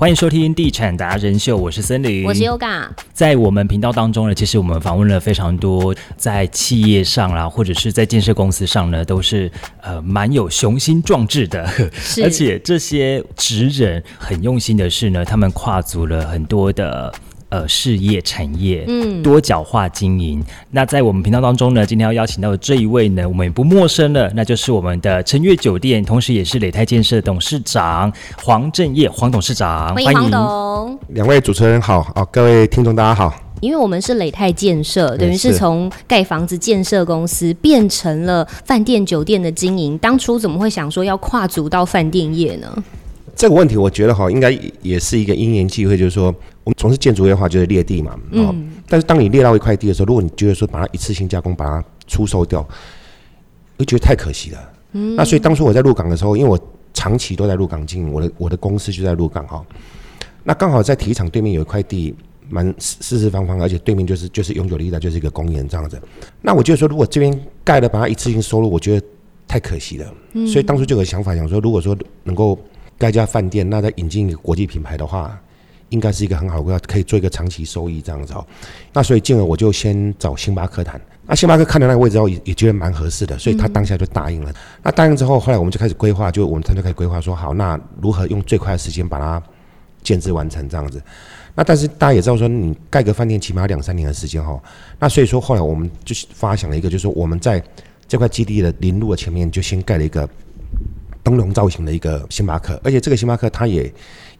[0.00, 2.88] 欢迎收听《地产达人秀》，我是森林，我是 Yoga。
[3.12, 9.52] 在我们频道当中呢，其实我们访问了非常多在企业上啦，或者是在建设公司上呢，都是
[9.82, 11.68] 呃蛮有雄心壮志的，
[12.24, 17.12] 而且这些职人很用心的是呢，他们跨足了很多的。
[17.50, 20.40] 呃，事业产业，嗯，多角化经营。
[20.70, 29.92] 那在我们频道当中呢，今天要邀请到的这一位呢，我们也不陌生了，那就是我们的晨悦酒店，同时也是磊泰建设董事长黄正业黄董事长。
[29.94, 33.34] 欢迎黄董，两位主持人好啊，各位听众大家好。
[33.60, 42.72] 因为我们是磊泰建设，等于是从盖房子建设公司变成了饭店酒店的经营，当初怎么会想说要跨足到饭店业呢？
[43.36, 44.50] 这个问题，我觉得哈，应该
[44.82, 52.62] 也是一个因缘际会，就是说，我们从事建筑业的话，就是裂地嘛，嗯，但是当你裂到一块地的时候，如果你觉得说把它一次性加工，把它出售掉，
[53.78, 56.58] 会觉得太可惜了，嗯，那所以当初我在鹿港的时候，因为我
[56.92, 59.64] 长期都在鹿港经营，我的我的公司就在鹿港哈，
[60.44, 62.14] 那刚好在体育场对面有一块地，
[62.48, 66.00] 蛮四四方方，而且对面就是就是永久地带，就是一个公园这样子，
[66.42, 69.06] 那我就说，如果这边盖了，把它一次性收入，我觉得
[69.48, 70.14] 太可惜了，
[70.46, 72.58] 所以当初就有想法想说，如果说能够
[72.98, 75.40] 该家饭店，那再引进一个国际品牌的话，
[75.90, 78.44] 应该是一个很好的，可以做一个长期收益这样子哦。
[78.92, 81.00] 那所以进而我就先找星巴克谈。
[81.26, 84.52] 那星巴克看到那个位置后，也也觉得蛮合适的，所以他当下就答应了。
[84.82, 89.40] 那答应之后，后来我们就开始规划，就我们团队开始规划说，好，那如何用最快的时间把它
[90.02, 91.00] 建制完成这样子。
[91.54, 94.60] 那但是大家也知道说，你盖个饭店起码两三年的时间哈。
[94.98, 97.62] 那所以说后来我们就发想了一个，就是说我们在
[98.08, 100.28] 这块基地的林路的前面就先盖了一个。
[101.22, 103.92] 灯笼造型的一个星巴克，而且这个星巴克它也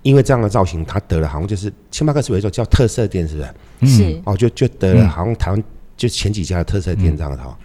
[0.03, 3.97] 因为这样的造型，他得了好像就是星巴克是有一种叫特色店，是不是？
[3.97, 5.63] 是哦，就就得了好像台湾
[5.97, 7.57] 就前几家的特色店这样的哈。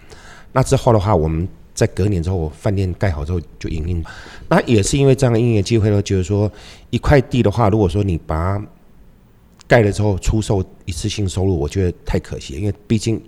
[0.52, 4.04] 那之后的话，我们在隔年之后饭店盖好之后就营运，
[4.48, 6.50] 那也是因为这样的营业机会呢，就是说
[6.90, 8.66] 一块地的话，如果说你把它
[9.66, 13.18] 盖了之后出售一次性收入，我觉得太可惜，因为毕竟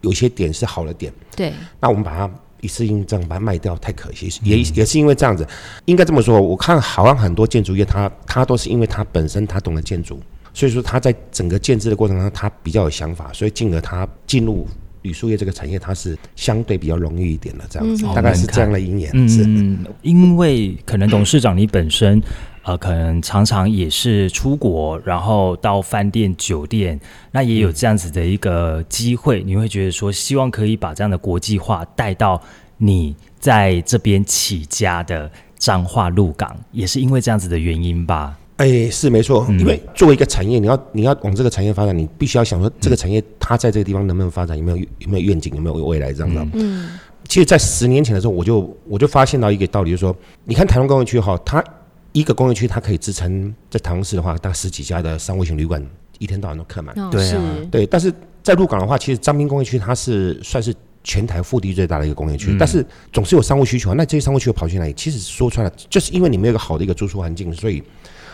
[0.00, 1.12] 有些点是好的点。
[1.36, 1.52] 对。
[1.80, 2.30] 那我们把它。
[2.60, 5.46] 一次性这样把它卖掉太可惜，也也是因为这样子，
[5.84, 6.40] 应该这么说。
[6.40, 10.20] 我看好像很多建筑业，他他都是因为他本身他懂得建筑，
[10.52, 14.66] 所以说他在整个建制的过程中，他比较有想法，所以进而他进入
[15.02, 19.10] 铝塑业这个产业，它是相对比较容易一点的这样子，大概是这样的因缘。
[19.14, 22.22] 嗯，因为可能董事长你本身。
[22.68, 27.00] 呃，可能常常也是出国，然后到饭店、酒店，
[27.32, 29.42] 那也有这样子的一个机会。
[29.42, 32.38] 你会觉得说，希望可以把这样的国际化带到
[32.76, 38.36] 你在这边起家的彰化鹿港，也是因为这样子的原因吧？
[38.58, 39.46] 哎，是没错。
[39.48, 46.50] 因为作为一个产业，你要你要往这个产业发展，你必须要想说，这个产业它在这个地方能不能发展，有没有有没有愿景，有没有未来这样子。
[46.52, 50.14] 嗯，其实，在十年前的时候，我就我就发现到一个道理，就是说，
[50.44, 51.64] 你看台湾工业区哈，它
[52.12, 55.84] 一个工业区，它可以支撑在台湾市的话，大概十几家的商务型旅馆，
[56.18, 56.94] 一天到晚都客满。
[57.10, 57.86] 对啊，对。
[57.86, 60.74] 但是在鹿港的话，其实彰滨工业区它是算是
[61.04, 63.94] 全台腹地最大的一个工业区，但是总是有商务需求。
[63.94, 64.92] 那这些商务需求跑去哪里？
[64.94, 67.82] 其实说穿了，就是因为你没有一个好的一个住宿环境，所以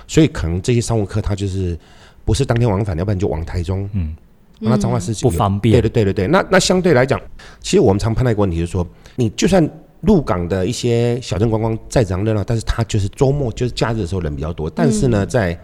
[0.07, 1.79] 所以可能这些商务客他就是
[2.25, 3.89] 不是当天往返，要不然就往台中。
[3.93, 4.15] 嗯，
[4.61, 5.75] 那彰化市不方便。
[5.75, 6.29] 对对对对对。
[6.29, 7.21] 那那相对来讲，
[7.61, 8.87] 其实我们常碰到一个问题，就是说
[9.17, 9.69] 你就算。
[10.07, 14.71] 鹿港的一些小镇观光再怎样热闹，但是它就是周末就是假日的时候人比较多。
[14.71, 15.59] 但是呢，在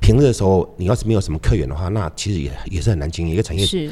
[0.00, 3.64] 平日的时候，你要是没有什么客源的话，那其实也也是很难经营一个产业。
[3.64, 3.90] 是，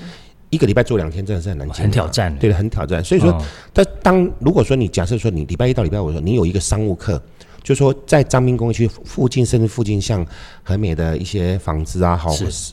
[0.50, 2.36] 一个礼拜做两天真的是很难很挑战。
[2.38, 3.02] 对的，很挑战。
[3.02, 3.40] 所以说，
[3.72, 7.22] 但当如果说你假设说你礼拜一到礼拜五说你有一个商务客。
[7.62, 10.26] 就说在张滨工业区附近，甚至附近像
[10.62, 12.30] 很美的一些房子啊，好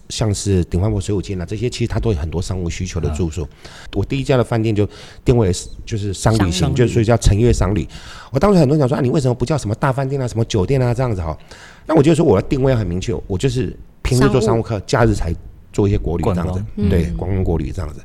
[0.10, 3.48] 像是鼎焕博水舞间啊，这些其实它都有很多商务需求的住宿。
[3.94, 4.88] 我第一家的饭店就
[5.24, 7.88] 定位是就是商旅型，就是所以叫晨悦商旅。
[8.32, 11.38] 我当时很多人讲说啊，你为什么不叫什么大饭店啊，什么酒店啊这样子哈？
[11.86, 15.34] 那我就说我的定位很明确，我就是平日做商务客，假日才
[15.72, 18.02] 做一些国旅这样子，对，观光国旅这样子。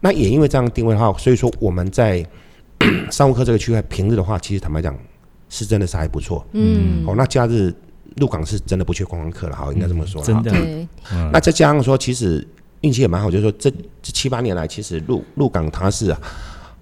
[0.00, 2.22] 那也因为这样定位的话，所以说我们在
[3.10, 4.94] 商务客这个区块，平日的话，其实坦白讲。
[5.48, 7.74] 是真的是还不错，嗯，哦，那假日
[8.16, 10.52] 入港是真的不缺观光客了，好，应该这么说，真的，
[11.32, 12.46] 那再加上说，其实
[12.80, 13.70] 运气也蛮好，就是说这
[14.02, 16.14] 这七八年来，其实入入港它是。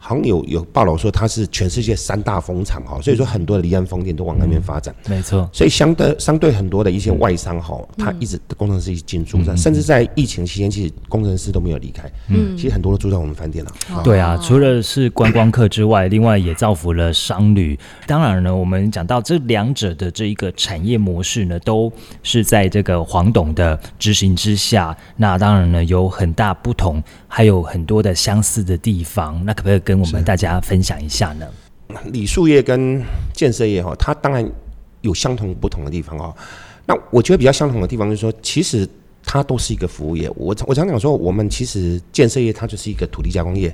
[0.07, 5.49] 好像有有报道说它是全世界三大风场哈，所以说很多的离岸风电都往那边发展，没错。
[5.53, 12.09] 所以相对相对很多的一些外商哈，他一直工程师一直进驻在，甚至在疫情期间，其实工程师都没有离开。
[12.29, 13.73] 嗯，其实很多都住在我们饭店了。
[14.05, 17.77] 对啊，除了是观光客之外，另外也造福了商旅。
[18.07, 21.93] 当然呢，我们讲到这两者的这一个产业模式呢，都
[22.23, 24.97] 是在这个黄董的执行之下。
[25.17, 27.03] 那当然呢，有很大不同，
[27.37, 29.45] 还有很多的相似的地方。
[29.45, 31.47] 那可不可以跟我们大家分享一下呢。
[32.11, 33.03] 铝塑业跟
[33.35, 34.43] 建设业哈，它当然
[35.03, 36.35] 有相同不同的地方哦。
[36.87, 38.89] 那我觉得比较相同的地方就是说，其实
[39.23, 40.31] 它都是一个服务业。
[40.35, 43.71] 我我常讲说，我们其实建设业它就是一个土地加工业。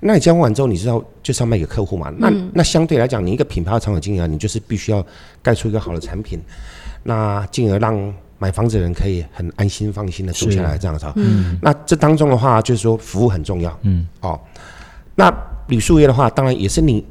[0.00, 2.10] 那你加工完之后，你知道就是要卖给客户嘛？
[2.16, 5.06] 那那相对来讲，你一个品牌的长久经营，你就是必须要
[5.42, 6.38] 盖出一个好的产品，
[7.02, 11.06] 那进而让买房子的人可以很安心放心的住下来这样子。
[11.14, 11.56] 嗯。
[11.62, 13.78] 那这当中的话，就是说服务很重要。
[13.82, 14.06] 嗯。
[14.20, 14.40] 哦。
[15.14, 15.32] 那
[15.68, 17.04] 旅宿业的话，当然也是你，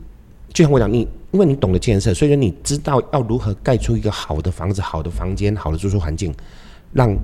[0.51, 6.33] 就像我讲，你因为你懂得建设，所以说你知道要如何盖出一个好的房子、好的房间、好的住宿环境，
[6.91, 7.17] 让。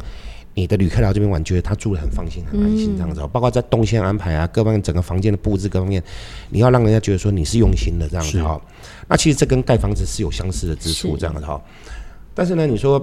[0.59, 6.01] 你的旅客来这边玩，觉得他住的很放心、很安心这样子，包括在动线安排啊，各方面整个房间的布置各方面，
[6.49, 8.59] 你要让人家觉得说你是用心的这样子哈。
[9.07, 11.61] 那其实这跟盖房子是有相似的之处这样子哈。
[12.33, 12.99] 但是呢，你说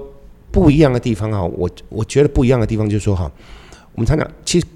[0.54, 3.28] 不一样的地方哈，我我觉得不一样的地方就是说哈，
[3.94, 4.66] 我们常讲，其实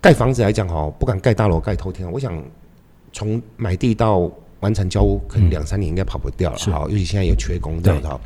[0.00, 2.42] 盖房子来讲哈，不敢盖大楼、盖头天，我想
[3.12, 4.30] 从买地到
[4.60, 6.86] 完成交屋，可能两三年应该跑不掉了哈。
[6.88, 8.18] 尤其现在有缺工这样子哈。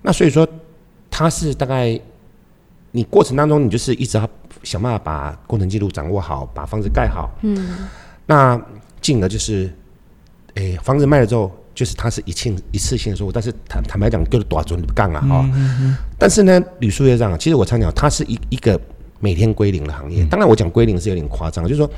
[0.00, 0.46] 那所以说，
[1.10, 2.00] 它是大概。
[2.94, 4.28] 你过程当中，你就是一直要
[4.62, 7.30] 想办法把工程记录掌握好，把房子盖好。
[7.40, 7.88] 嗯。
[8.26, 8.60] 那
[9.00, 9.72] 进而就是，
[10.56, 15.50] 诶，房子卖了之后，就是它是一次一次性的收入，但是坦坦白讲，就是多少准不干啊哈。
[15.54, 18.80] 嗯但是呢，铝塑业这样，其实我常讲，它是一一个。
[19.24, 21.88] 每天归零的行业，当然我讲归零是有点夸张，就是说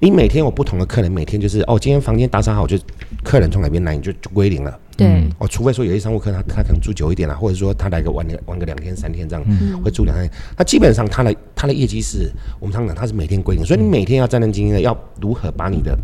[0.00, 2.76] 你每天有不同的客人，每天就是哦，今天房间打扫好，就
[3.22, 4.78] 客人从哪边来你就就归零了。
[4.94, 9.42] 对，哦，除非说有些商务客他他可能住久一点了，或者说他来个玩个玩个两天三天这样，
[9.82, 10.30] 会住两天。
[10.58, 12.30] 那基本上他的他的业绩是
[12.60, 15.98] 我们常讲他是每天归零，所以你每天要战战兢兢的要如何把你的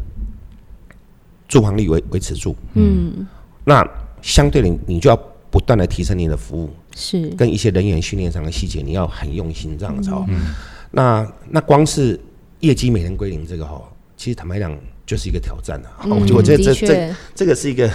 [1.51, 2.57] 住房率维维持住。
[2.75, 3.27] 嗯，
[3.65, 3.87] 那
[4.23, 5.17] 相对的你就要
[5.51, 10.25] 不断的提升你的服务，是跟一些人员训练上的细节，你要很用心这样子哦。
[10.93, 12.19] 那那光是
[12.61, 13.83] 业绩每天归零这个哈，
[14.17, 16.07] 其实坦白讲就是一个挑战啊。
[16.07, 17.91] 我 我觉得这这这个是一个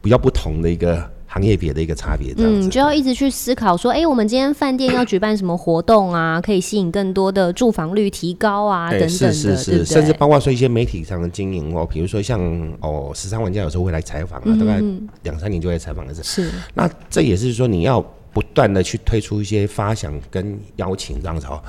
[0.00, 2.34] 比较不同的一个行业别的一个差别。
[2.38, 12.40] 嗯，就要一直去思考说，哎，我们今天饭店要举办什么活动啊， 可以吸引更多的住房率提高啊，等等的，是是是，甚至包括说一些媒体上的经营哦，比如说像
[12.80, 14.82] 哦十三玩家有时候会来采访啊，大概
[15.22, 16.22] 两三年就会采访一次。
[16.24, 21.62] 是，那这也是说你要不断的去推出一些发想跟邀请这样子哦。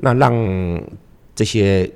[0.00, 0.32] 那让
[1.34, 1.90] 这些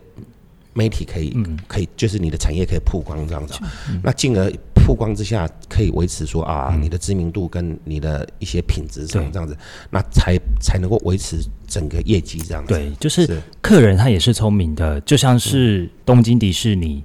[0.72, 1.58] 媒体可以嗯。
[1.66, 3.54] 可以，就是你的产业可以曝光这样子，
[4.02, 9.56] 那进而曝光之下，可以维持说啊，你的知名度跟你的一些品质上这样子，
[9.90, 12.74] 那才才能够维持整个业绩这样子。
[12.74, 17.02] 对，就是客人他也是聪明的，就像是东京迪士尼。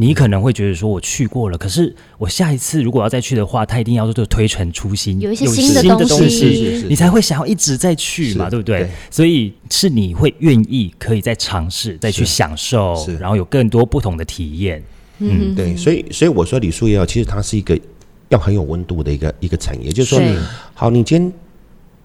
[0.00, 8.88] 你可能会觉得说，我去过了，可是我下一次如果要再去的话，他一定要做推陈出新，有一些新的东西，你才会想要一直再去嘛，对不对？
[9.10, 14.80] 所以是你会愿意可以再尝试，再去享受，然后有更多不同的体验。
[15.18, 17.76] 嗯，对，所以所以我说李树业其实它是一个
[18.28, 20.22] 要很有温度的一个一个产业，就是说，
[20.74, 21.32] 好，你今天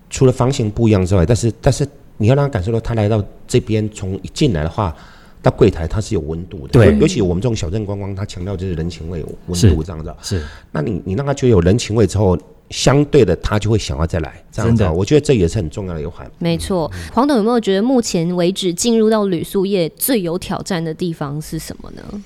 [0.10, 1.88] 除了房型不一样之外，但是但是
[2.18, 4.96] 你要让他感受到他来到这边从一进来的话。
[5.44, 10.16] 到柜台它是有温度的，对，尤其我们这种小镇观光，它强调就是人情味、温度这样子。
[10.22, 10.42] 是，
[10.72, 12.38] 那你你让他觉得有人情味之后，
[12.70, 14.42] 相对的他就会想要再来。
[14.54, 16.26] 这样子，我觉得这也是很重要的一环。
[16.40, 22.24] 没错，黄董有没有觉得目前为止进入到旅宿业最有挑战的地方是什么呢？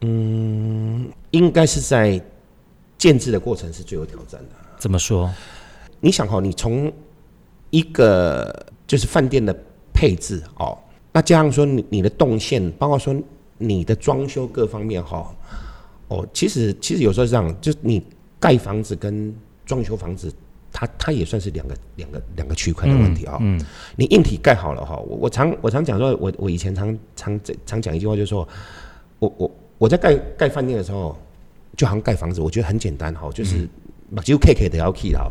[0.00, 2.18] 嗯，应该是在
[2.96, 4.56] 建制的过程是最有挑战的。
[4.78, 5.30] 怎么说？
[6.00, 6.90] 你想哈，你从
[7.68, 9.54] 一个就是饭店的
[9.92, 10.78] 配置哦。
[11.16, 13.16] 那加上说你你的动线，包括说
[13.56, 15.34] 你的装修各方面哈，
[16.08, 18.02] 哦，其实其实有时候是这样，就是你
[18.38, 20.30] 盖房子跟装修房子，
[20.70, 23.38] 它它也算是两个两个两个区块的问题啊。
[23.40, 23.58] 嗯。
[23.96, 28.46] 你硬体盖好了哈，我我常我常讲说，我我以前常常常讲一句话，就是说，
[29.18, 31.16] 我我我在盖盖饭店的时候，
[31.78, 33.66] 就好像盖房子，我觉得很简单哈，就是。
[34.22, 35.30] 就 K K 的要 K 了，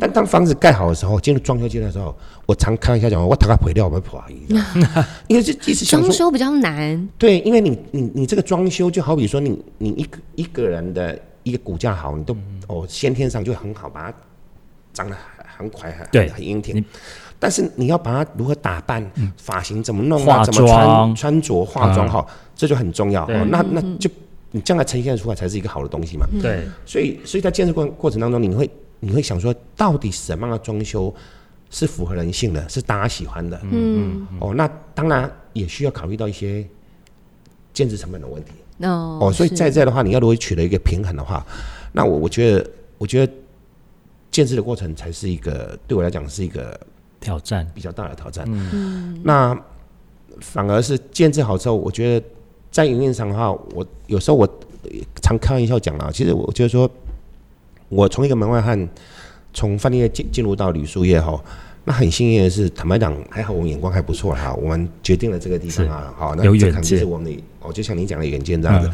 [0.00, 4.46] 但当房子盖好的时候，进入装修阶段的时候，我常开玩笑讲，我大概毁掉我们破意，
[5.28, 7.08] 因为这其实装修比较难。
[7.18, 12.34] 对，因为你你你这个装修就好比说，你你一个一个人的一个骨架好，你都
[12.66, 14.16] 哦先天上就很好，把它
[14.94, 15.16] 长得
[15.56, 16.82] 很快很很英挺。
[17.38, 19.04] 但是你要把它如何打扮，
[19.36, 23.28] 发型怎么弄啊，怎么穿穿着化妆好，这就很重要。
[23.50, 24.08] 那那就。
[24.50, 26.26] 你将来呈现出来才是一个好的东西嘛？
[26.40, 31.14] 对，所以所以在建设过过程当中，你会你会想说，到底什么样的装修
[31.68, 33.60] 是符合人性的，是大家喜欢的？
[33.70, 36.66] 嗯，哦，那当然也需要考虑到一些
[37.74, 38.52] 建设成本的问题。
[38.86, 41.44] 哦，哦，所以在这的话，你要如果取得一个平衡的话，
[41.92, 43.32] 那我我觉得，我觉得
[44.30, 46.80] 建设的过程才是一个对我来讲是一个
[47.20, 48.46] 挑战，比较大的挑战。
[48.48, 49.54] 嗯，那
[50.40, 52.26] 反而是建设好之后，我觉得。
[52.70, 54.48] 在营运上的话，我有时候我
[55.22, 56.90] 常开玩笑讲啊，其实我就是说，
[57.88, 58.88] 我从一个门外汉
[59.52, 61.42] 从饭店业进进入到旅宿业哈。
[61.84, 64.52] 那很幸运的是，坦白讲，还好我们眼光还不错哈。
[64.54, 68.90] 我们决定了这个地方啊，好，那这肯定是我们的哦，就像你讲的远见这样子。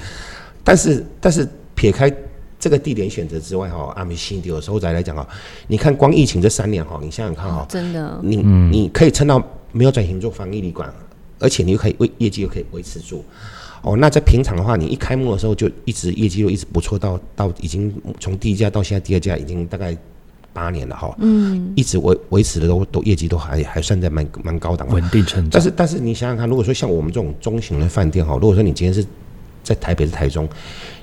[0.62, 2.12] 但是，但是撇开
[2.56, 5.26] 这个地点选择之外哈，阿米西有时候再来讲啊，
[5.66, 10.94] 你看光疫情这三年哈，你想想看哈，真的，你你可以撑到没有转型做防疫旅馆，
[11.40, 13.24] 而且你又可以为业绩又可以维持住。
[13.84, 19.96] 哦，那在平常的话，你一开幕的时候就一直业绩就一直不错，到到已经从第一家到现在第二家已经大概。
[20.54, 25.50] 八年了哈，嗯，一直维维持的都都业绩都还还算在蛮蛮高档，稳定成长。
[25.50, 29.04] 但是但是你想想看，如果说像我们这种中型的饭店哈，如果说你今天是
[29.64, 30.48] 在台北是台中，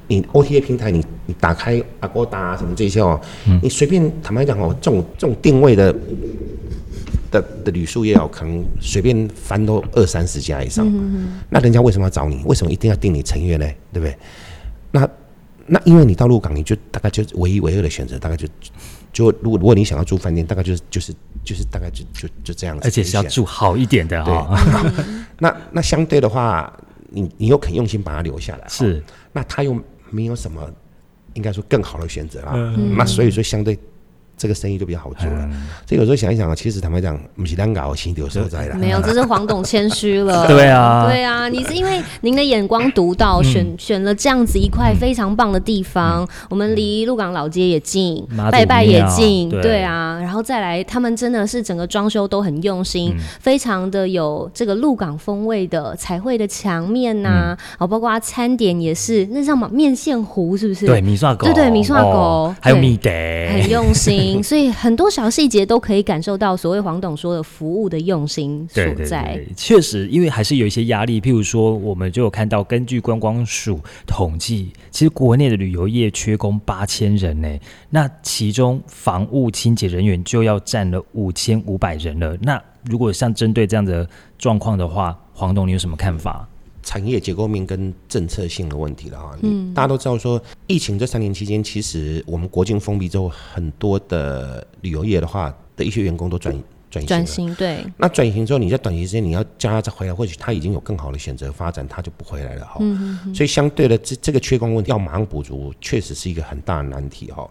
[0.08, 3.20] 你 OTA 平台你你打开阿哥达什么这些哦，
[3.62, 5.94] 你随便坦白讲哦，这种这种定位的
[7.32, 10.86] 的的旅宿业哦，可能随便翻都二三十家以上。
[11.50, 12.44] 那人家为什么要找你？
[12.46, 13.66] 为什么一定要定你成员呢？
[13.94, 14.16] 对不对？
[14.92, 15.10] 那
[15.66, 18.48] 那因为你到鹿港，你就大概就唯一唯二的选择，大概就。
[19.14, 24.58] 就如果如果你想要住饭店，大概就是就是就是大概就就就这样子，而且是要住好一点的哈。
[25.38, 26.72] 那那相对的话，
[27.10, 29.78] 你你又肯用心把它留下来，是那他又
[30.10, 30.66] 没有什么
[31.34, 32.56] 应该说更好的选择啊。
[32.96, 33.78] 那所以说相对。
[34.42, 35.48] 这个生意就比较好做了。
[35.86, 38.74] 这有时候想一想啊，其实坦白讲，不是单搞，心有所在的。
[38.74, 40.48] 没有，这是黄董谦虚了。
[40.50, 46.28] 对啊，对啊，你是因为您的眼光独到，选选了这样子一块非常棒的地方。
[46.50, 50.18] 我们离鹿港老街也近，拜拜也近，对啊。
[50.20, 60.88] 然后再来，他们真的是整个装修都很用心，非常的有这个鹿港风味的彩绘的墙面呐，哦，包括餐点也是，那叫什么面线糊是不是？
[60.88, 63.10] 对，米刷狗，对对，米刷狗，还有米德，
[63.52, 64.31] 很用心。
[64.44, 69.44] 所以很多小细节都可以感受到所谓黄董说的服务的用心所在。
[69.58, 71.20] 确实，因为还是有一些压力。
[71.20, 77.60] 譬如说，我们就有看到，根据观光署统计，其实国内的旅游业缺工八千人呢。
[77.90, 82.38] 那其中房屋清洁人员就要占了五千五百人了。
[82.42, 84.08] 那如果像针对这样的
[84.38, 86.48] 状况的话，黄董你有什么看法？
[86.84, 96.54] 产业结构面跟政策性的问题了哈，嗯，大家都知道说，疫情这三年期间，其实我们国境封闭之后，很多的旅游业的话的一些员工都转
[96.90, 97.86] 转型转型对。
[97.98, 102.78] 那转型之后，你在短期之间你要叫他再回来，或许他已经有更好的选择发展，他就不回来了哈。
[102.80, 103.36] 嗯嗯。
[103.36, 107.50] 所以相对的，这这个缺工问题要马上补足，确实是一个很大的难题哈。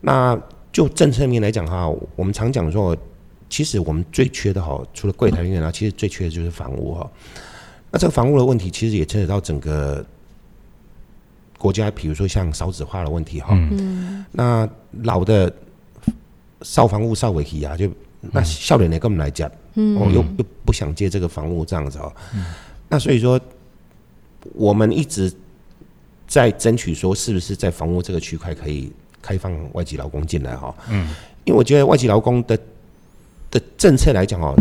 [0.00, 0.40] 那
[0.72, 2.96] 就政策面来讲哈，我们常讲说，
[3.50, 7.10] 其实我们最缺的哈，除了柜台人员啊，其实最缺的就是房屋哈。
[7.90, 10.04] 那这个房屋的问题，其实也牵扯到整个
[11.56, 13.50] 国家，比如说像少子化的问题哈。
[13.52, 14.24] 嗯。
[14.32, 14.68] 那
[15.02, 15.50] 老的
[16.62, 17.88] 少房屋少尾期啊，就
[18.20, 22.12] 那笑脸呢，跟我们来讲，嗯，又又不想接这个房屋这样子哦。
[22.34, 22.44] 嗯。
[22.88, 23.40] 那所以说，
[24.52, 25.32] 我们一直
[26.26, 30.74] 在争取说，是不是在房屋这个区块可以开放外籍劳工进来哈？
[30.90, 31.14] 嗯。
[31.44, 32.58] 因为我觉得外籍劳工的
[33.50, 34.54] 的政策来讲哦，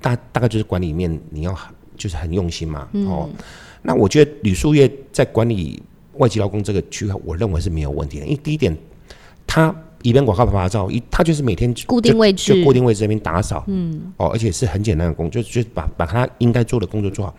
[0.00, 1.56] 大大概就是管理面你要。
[2.00, 3.28] 就是很用心嘛，哦，
[3.82, 5.80] 那我觉得旅宿业在管理
[6.14, 8.24] 外籍劳工这个区块，我认为是没有问题的。
[8.24, 8.74] 因为第一点，
[9.46, 17.34] 他一边广告牌拍照，一他就是每天固定位置，就固定位置那边打扫，嗯，哦，而且是很简单的工，就就把把他应该做的工作做好，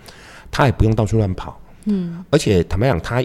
[0.52, 3.24] 他也不用到处乱跑，嗯，而且坦白讲，他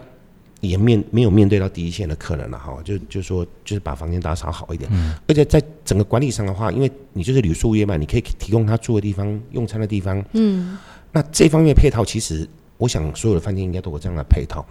[0.60, 10.76] 也面没有面对到第一线的客人了哈，就就说就是把房间打扫好一点，嗯，而且在整个管理上的话，因为你就是旅宿业嘛，你可以提供他住的地方、用餐的地方，嗯。
[11.16, 12.46] 那这方面配套，其实
[12.76, 14.62] 我想所有的饭店应该都有这样的配套，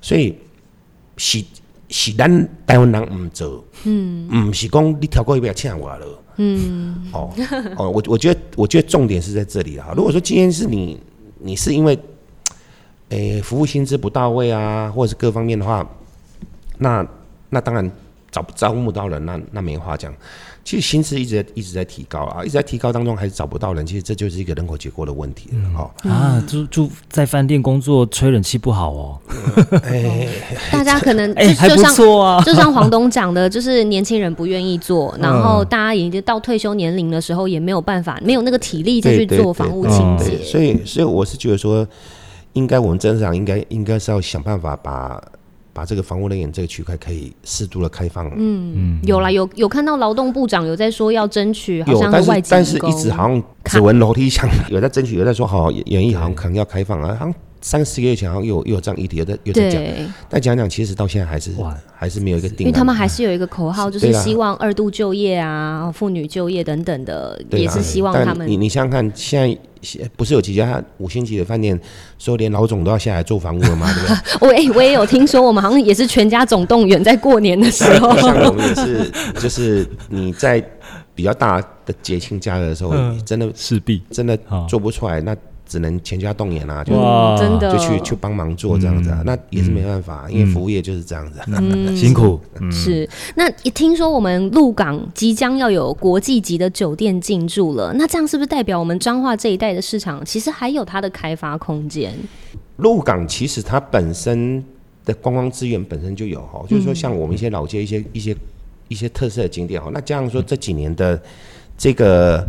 [0.00, 0.34] 所以
[1.18, 1.44] 是
[1.90, 6.06] 是咱台湾人唔做，嗯，唔是讲你跳过一边欠我了，
[6.36, 7.30] 嗯，哦
[7.76, 9.92] 哦，我我觉得我觉得重点是在这里啊。
[9.94, 10.98] 如果说今天是你
[11.40, 11.98] 你是因为，
[13.10, 15.86] 诶服务薪资不到位啊，或者是各方面的话，
[16.78, 17.06] 那
[17.50, 17.92] 那当然
[18.30, 20.10] 招招募到人，那那没话讲。
[20.64, 25.90] 其实薪资一直在一直在提高啊，一直在提高当中还是找不到人，其实这就是一个人口结构的问题了哈。
[26.08, 29.18] 啊，住住在饭店工作吹冷气不好哦。
[29.84, 30.28] 哎，
[30.70, 40.42] 大家可能哎还不错啊， 就像黄东讲的，就是年轻人不愿意做，然后大家已经到退休年龄的时候也没有办法，没有那个体力再去做房屋清洁。
[40.44, 41.86] 所以，所以我是觉得说，
[42.52, 45.20] 应该我们真上应该应该是要想办法把。
[45.72, 48.30] 把这个房屋人员这个区块可以适度的开放。
[48.36, 59.82] 嗯，有啦，有有看到劳动部长有在说要争取，好像但是但是一直好像只闻楼梯响， 有在争取，有在说好演艺好像可能要开放啊，好像三四个月前好像又又有这样议题，有在有在讲，
[60.28, 61.52] 但讲讲其实到现在还是
[61.94, 68.46] 还是没有一个定，因为他们还是有一个口号，就是希望二度就业啊，妇女就业等等的，也是希望他们。
[68.48, 69.56] 你你想想看，现在
[70.16, 71.80] 不是有几家五星级的饭店
[72.18, 73.88] 说连老总都要下来做房屋了吗？
[73.94, 74.16] 对不对？
[74.40, 80.60] 我哎，我也有听说，我们好像也是全家总动员，在过年的时候， 像我们也是，就是你在
[81.14, 82.92] 比较大的节庆假日的时候，
[83.24, 84.36] 真的势必真的
[84.68, 85.36] 做不出来那。
[85.66, 86.92] 只能全家动员啊，就
[87.38, 87.72] 真的。
[87.72, 91.40] 就去去帮忙做这样子啊，那也是没办法，因为服务业就是这样子，
[91.96, 92.38] 辛苦。
[92.70, 102.12] 是，那一听说我们鹿港即将要有国际级的酒店进驻了，那这样是不是代表我们彰化这一带的市场其实还有它的开发空间？
[102.76, 104.62] 鹿港其实它本身
[105.04, 108.36] 的观光资源本身就有哈，就是说像我们一些老街一些一些
[108.88, 111.18] 一些特色的景点哈，那加上说这几年的
[111.78, 112.46] 这个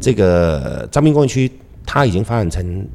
[0.00, 1.50] 这个彰滨公园区。
[1.86, 2.86] 它已经发展成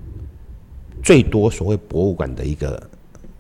[1.02, 2.80] 最多所谓博物馆的一个，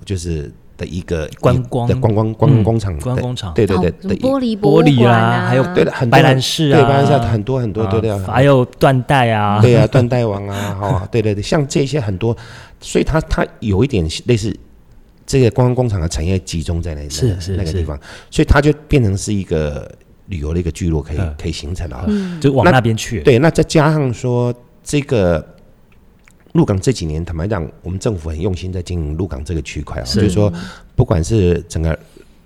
[0.03, 1.87] 就是的一个观光。
[1.87, 12.35] 的观光观光工厂，观光厂，对对对，玻璃玻璃啊，还有对的，很白兰氏啊，对白兰氏很多很多，对对，还有缎带啊， 对啊，缎带王啊，哈， 对对对，像这些很多，
[12.79, 14.57] 所以它它有一点类似
[15.27, 17.99] 这个观光工厂的产业集中在那是是那个地方，
[18.31, 19.87] 所以它就变成是一个
[20.27, 22.09] 旅游的一个聚落，可以可以形成了，
[22.41, 23.21] 就往那边去。
[23.21, 24.51] 对，那再加上说。
[24.83, 25.45] 这个
[26.53, 30.51] 鹿港这几年，坦白讲，我们政府很用心在经营鹿港这个区块啊，就是说，
[30.95, 31.97] 不管是整个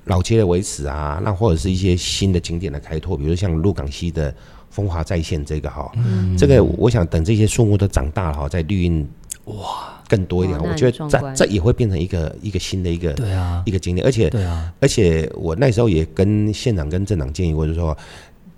[0.06, 4.34] 老街的维持啊，那或者是一些新的景点的开拓，比如像鹿港西的
[4.70, 5.92] 风华再现这个哈，
[6.38, 9.08] 这个我想等这些树木都长大了哈，在绿荫
[9.46, 13.64] 哇更多一点，我觉得这这也会变成一个一个新的一个对啊。
[13.66, 17.98] 一个景点，而且对啊，而且我那时候也跟县长跟镇长建议过，就是说，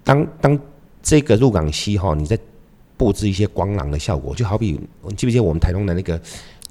[0.03, 0.59] 当当
[1.01, 2.37] 这个鹿港西哈，你在
[2.97, 6.19] 布置一些光廊的效果，就好比你记不记得我们台东的那个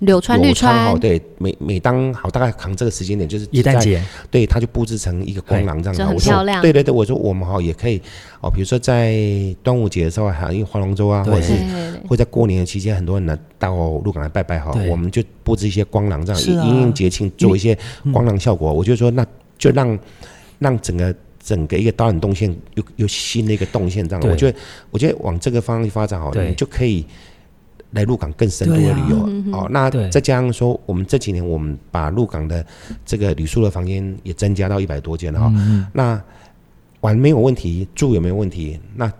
[0.00, 0.92] 柳川绿川？
[0.92, 6.60] 哦，对，每每当好大概扛这个时间点，就是一旦节，对，他就布置成一个光廊这样子，很漂亮。
[6.60, 8.02] 对对对，我说我们哈也可以
[8.40, 9.16] 哦，比如说在
[9.62, 11.52] 端午节的时候，还有因为划龙舟啊，或者是
[12.08, 17.78] 会在过年的期间，很多人呢到鹿港来拜拜哈，我们就布置一些光廊这样，因应节庆做一些
[18.12, 18.72] 光廊效果。
[18.72, 19.24] 我就说那
[19.56, 19.98] 就让
[20.58, 21.14] 让整个。
[21.46, 24.58] 整个一个导演动线又又新的一个动线这样，我觉得
[24.90, 27.06] 我觉得往这个方向去发展好，你就可以
[27.92, 29.16] 来鹿港更深度的旅游
[29.56, 29.68] 哦。
[29.70, 32.66] 那再加上说，我们这几年我们把鹿港的
[33.04, 35.52] 这个旅宿的房间也增加到一百多间了哈。
[35.92, 36.20] 那
[37.00, 39.10] 玩没有问题，住有没有问题，那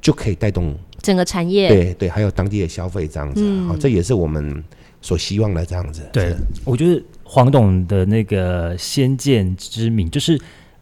[0.00, 1.68] 就可以带动整个产业。
[1.68, 4.60] 对对，还有当地的消费这样子，好，这也是我们
[5.00, 6.02] 所希望的这样子。
[6.12, 6.34] 对，
[6.64, 10.36] 我觉得黄董的那个先见之明就是。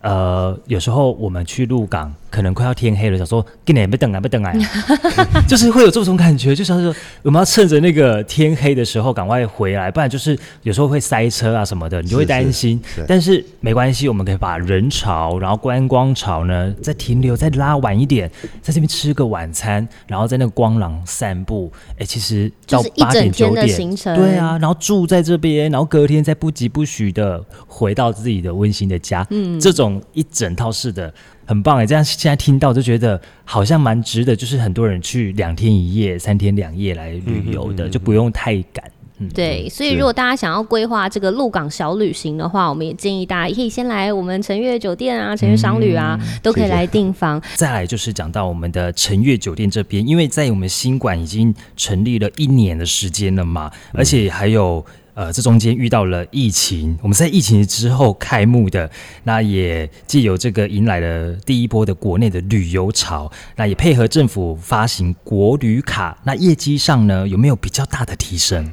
[0.04, 4.52] 呃，有时候我们去鹿港，可能快要天黑了，想说今年不等啊，不等啊，
[5.46, 12.82] 就是会有这种感觉，就像是说我们要趁着那个天黑的时候赶快回来，不然就是有时候会塞车啊什么的，你就会担心。
[13.06, 18.28] 但是没关系，我们可以把人潮，然后观光潮呢再停留，再拉晚一点，
[18.60, 21.72] 在这边吃个晚餐，然后在那个光廊散步。
[22.00, 23.68] 哎，其实到八点九点，
[24.16, 30.02] 对啊，然后住在这边，然后隔天再不疾不徐的回到自己的温馨的家，嗯，这种。
[30.14, 31.12] 一整套式的
[31.46, 38.84] 很棒哎，这样现在听到就觉得好像蛮值得，就是很多人去两天一夜、三天两夜来旅游的，就不用太赶。
[39.18, 47.40] 嗯，对，所以如果大家想要规划这个鹿港小旅行的话，我们也建议大家可以先来我们晨悦酒店啊、晨悦商旅啊，都可以来订房。
[47.54, 54.84] 再来就是讲到我们的晨悦酒店这边，因为在我们新馆已经成立了一年的时间了嘛，而且还有。
[55.14, 58.90] 呃，这中间遇到了疫情，我们在疫情之后开幕的，
[59.22, 68.72] 那也既有这个迎来了第一波的国内的旅游潮，那也配合政府发行国旅卡，那业绩上呢有没有比较大的提升？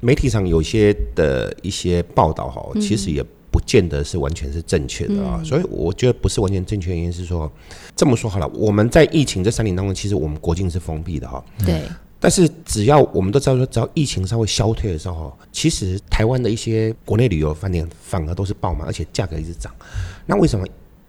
[0.00, 7.52] 媒体上有些的一些报道哈，其实也不见得是完全是正确的啊，所以我觉得不是完全正确，原因是说
[7.94, 11.82] 这么说好了，我们在疫情这三年当中，其实我们国境是封闭的哈，对。
[12.22, 19.74] 但是只要我们都知道说，只要疫情稍微消退的时候，其实台湾的一些国内旅游饭店反而都是爆满，而且价格一直涨。
[20.24, 20.64] 那为什么？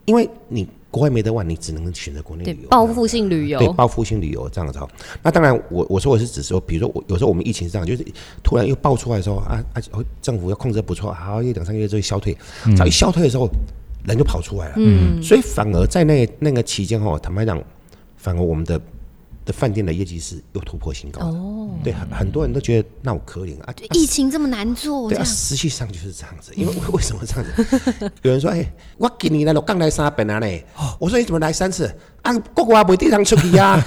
[0.06, 3.60] 因为你国外没得玩，你只能选择国内旅游，报复性旅游。
[3.60, 4.78] 对，报复性旅游这样子。
[5.22, 8.04] 那当然，我我说我是指说，比如说我有时候我们疫情是这样，就是
[8.42, 9.80] 突然又爆出来的时候啊啊，
[10.20, 13.48] 政府要控制不错，好一两三个月就会消退，只要一消退的时候，
[14.04, 14.74] 人就跑出来了。
[14.78, 17.62] 嗯，所以反而在那那个期间哦，坦白讲，
[18.16, 18.80] 反而我们的。
[19.44, 28.10] 的饭店的业绩是又突破新高哦，对，很很多人都觉得那我可怜啊，疫情这么难做，对啊，实际上就是这样子，因为为什么这样子？
[28.22, 30.64] 有人说，哎，我给你来了，刚来三本啊嘞，
[30.98, 31.86] 我说你怎么来三次？
[32.22, 33.78] 啊，哥哥啊，没地方出去啊，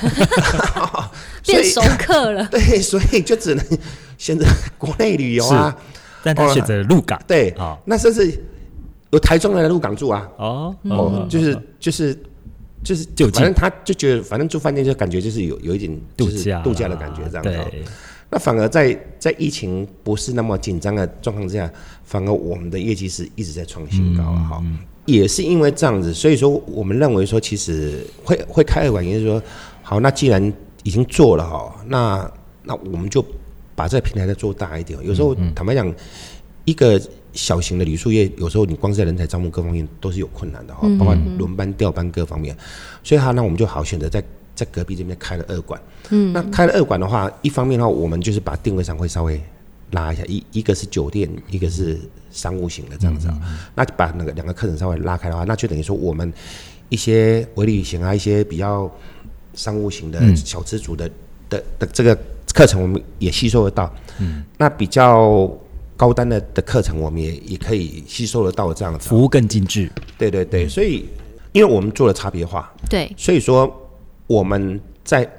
[1.43, 3.65] 变熟客了， 对，所以就只能
[4.17, 4.45] 选择
[4.77, 5.75] 国内旅游啊，
[6.23, 8.39] 但他选择鹿港，对，那甚至
[9.09, 12.15] 有台中人来鹿港住啊，哦，哦，就是就是
[12.88, 17.50] 就是就反正他就觉得反正住饭店就感觉就是有有一点度假度假的感觉这样子。
[17.69, 17.84] 对，
[18.30, 21.69] 那反而在在疫情不是那么紧张的状况之下，
[22.06, 24.63] 反而我们的业绩是一直在创新高啊，哈。
[25.04, 29.43] 也是因为这样子，所以说我们认为说，其实会会开二馆，也就是说，
[29.82, 30.41] 好，那既然
[30.84, 32.32] 已经做了哈，那
[32.63, 33.21] 那我们就
[33.76, 34.97] 把这个平台再做大一点。
[35.06, 35.93] 有时候坦白讲，
[36.63, 37.02] 一个
[37.38, 42.54] 小型的旅宿业，有时候你光在人才招募各方面都是有困难的哈，包括轮班调班各方面。
[43.04, 44.21] 所以哈，那我们就好选择在
[44.56, 45.80] 在隔壁这边开了二馆。
[46.10, 49.39] 嗯，那开了二馆的话，一方面的话，我们就是把定位上会稍微。
[49.91, 51.97] 拉一下，一一个是酒店，一个是
[52.30, 53.39] 商务型的这样子啊。
[53.73, 56.34] 那把那个两个课程稍微拉开的话，那就等于说我们
[56.89, 58.91] 一些微旅行啊，一些比较
[59.54, 61.10] 商务型的小资族的
[61.47, 62.13] 的的这个
[62.54, 63.89] 课程，我们也吸收得到。
[64.19, 65.50] 嗯，那比较
[65.97, 69.91] 高端的的课程，我们也也可以吸收得到这样子，服务更精致。
[70.17, 71.10] 对对对，所以
[71.51, 73.69] 因为我们做了差别化，对，所以说
[74.27, 75.29] 我们在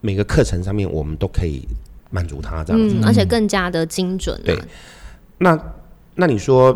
[0.00, 1.68] 每个课程上面，我们都可以。
[2.08, 4.40] 满足他这样子，而且更加的精准。
[4.44, 4.56] 对，
[5.38, 5.60] 那
[6.14, 6.72] 那你说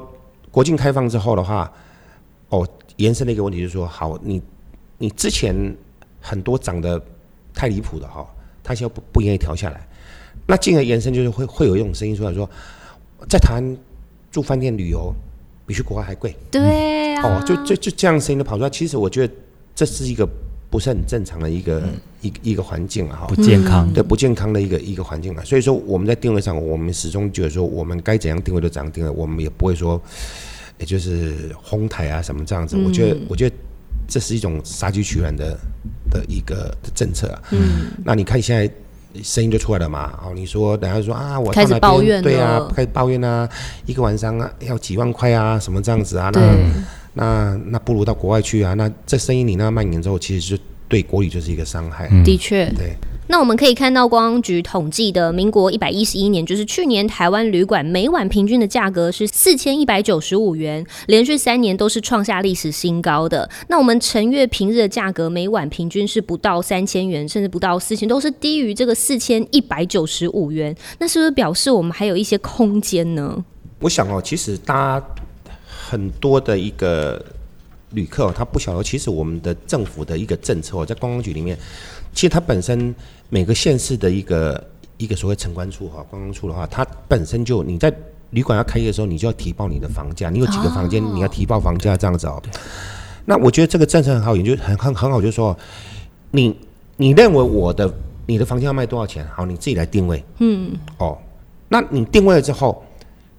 [0.50, 1.72] 国境开放之后的话，
[2.48, 2.66] 哦，
[2.96, 4.42] 延伸的一个问题就是说，好，你
[4.98, 5.74] 你之前
[6.20, 7.00] 很多涨得
[7.54, 8.26] 太离谱的哈，
[8.62, 9.88] 他现在不不愿意调下来，
[10.46, 12.50] 那进而延伸就是会会有一种声音出来说，
[13.28, 13.76] 在台湾
[14.30, 15.14] 住饭店旅游
[15.66, 16.36] 比去国外还贵。
[16.50, 19.34] 对啊，哦，就就就这样声音都跑出来，其实我觉得
[19.74, 20.28] 这是一个。
[20.70, 21.82] 不是很正常的一个
[22.22, 25.42] 一一个环境啊，哈，不健康，对，不健康的一个一个环境啊。
[25.44, 30.00] 所以说我们在定位上，我们始终觉得说，我们该怎样定位就怎样定位，我们也不会说，
[30.78, 32.76] 也就是哄抬啊什么这样子。
[32.86, 33.56] 我觉得，我觉得
[34.06, 35.58] 这是一种杀鸡取卵的
[36.08, 37.42] 的一个政策啊。
[37.50, 38.72] 嗯，那你看现在
[39.22, 40.12] 声音就出来了嘛？
[40.24, 43.48] 哦，你说等下说啊，我开始抱怨，对啊，开始抱怨啊，
[43.86, 46.30] 一个晚上啊要几万块啊，什么这样子啊？
[46.32, 46.40] 那
[47.12, 48.74] 那那不如到国外去啊！
[48.74, 52.08] 那这声音你那蔓延之后，其实就对国语就是一个伤害。
[52.24, 52.94] 的确，对。
[53.30, 63.28] 那我们可以看到，公安局统计的民国一百一十一年，就是去年台湾旅馆每晚平均的价格是四千一百九十五元，连续三年都是创下历史新高。
[63.28, 70.74] 的那我们成月平日的价格每晚平均是不到三千元，甚至不到四千，都是低于这个四千一百九十五元。
[70.98, 73.44] 那是不是表示我们还有一些空间呢？
[73.78, 75.06] 我想哦，其实大家。
[75.90, 77.20] 很多的一个
[77.94, 81.58] 旅客，他不晓得，其实我们的政府的一个政策，在观光局里面，
[82.12, 82.94] 其实它本身
[83.28, 84.62] 每个县市的一个
[84.96, 87.92] 一个所谓城关处哈，观光处的话，它本身就你在
[88.30, 92.42] 旅馆要开业的时候，你就要提报你的房价，你有几个房间，你要提报房价这样子哦。
[93.24, 95.56] 那我觉得这个政策很好，也就很很很好，就是说，
[96.30, 96.56] 你
[96.96, 97.92] 你认为我的
[98.26, 99.26] 你的房间要卖多少钱？
[99.34, 100.22] 好，你自己来定位。
[100.38, 100.72] 嗯。
[100.98, 101.16] 哦，
[101.68, 102.82] 那你定位了之后，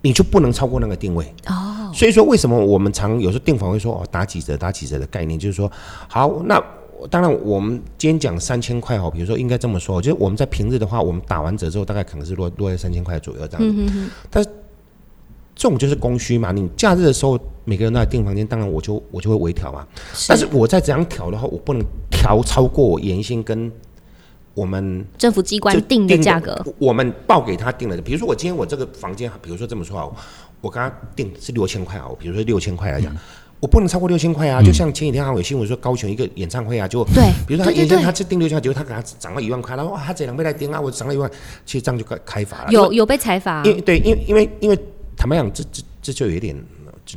[0.01, 1.25] 你就不能超过那个定位。
[1.47, 1.91] 哦。
[1.93, 5.69] 所以说，为什么我们常有时候订房会说哦打几折打几折的概念，就是说，
[6.07, 6.61] 好，那
[7.09, 14.09] 当然我们今天讲三千块哦，比如说应该这么说，就是我们在平日的话，我们打完折之后，大概可能是落落在三千块左右这样子。
[14.29, 14.49] 但是
[15.55, 19.87] 这种就是供需嘛，你假日的时候每个人都在订房间，当然我就我就会微调嘛。
[20.27, 23.71] 但是我在怎样调的话，我不能调超过我原先跟
[24.53, 28.01] 我们政府机关定的价格，我们报给他定了的。
[28.01, 30.09] 比如说我今天我这个房间，比如说这么说啊。
[30.61, 33.11] 我刚刚定是六千块啊，比如说六千块来讲，
[33.61, 34.61] 我不能超过六千块啊。
[34.61, 41.31] 就像前几天还有新闻说高雄一个演唱会啊，就对，比如说他原先他是定六千块，结果他给他涨了一万块，然后哇，他这两倍来顶啊，我涨了一万，
[41.65, 42.71] 其实这样就开开罚了。
[42.71, 43.63] 有有被裁罚？
[43.63, 44.77] 因为对，因为因为因为
[45.15, 46.53] 坦白讲，这这这就有一点。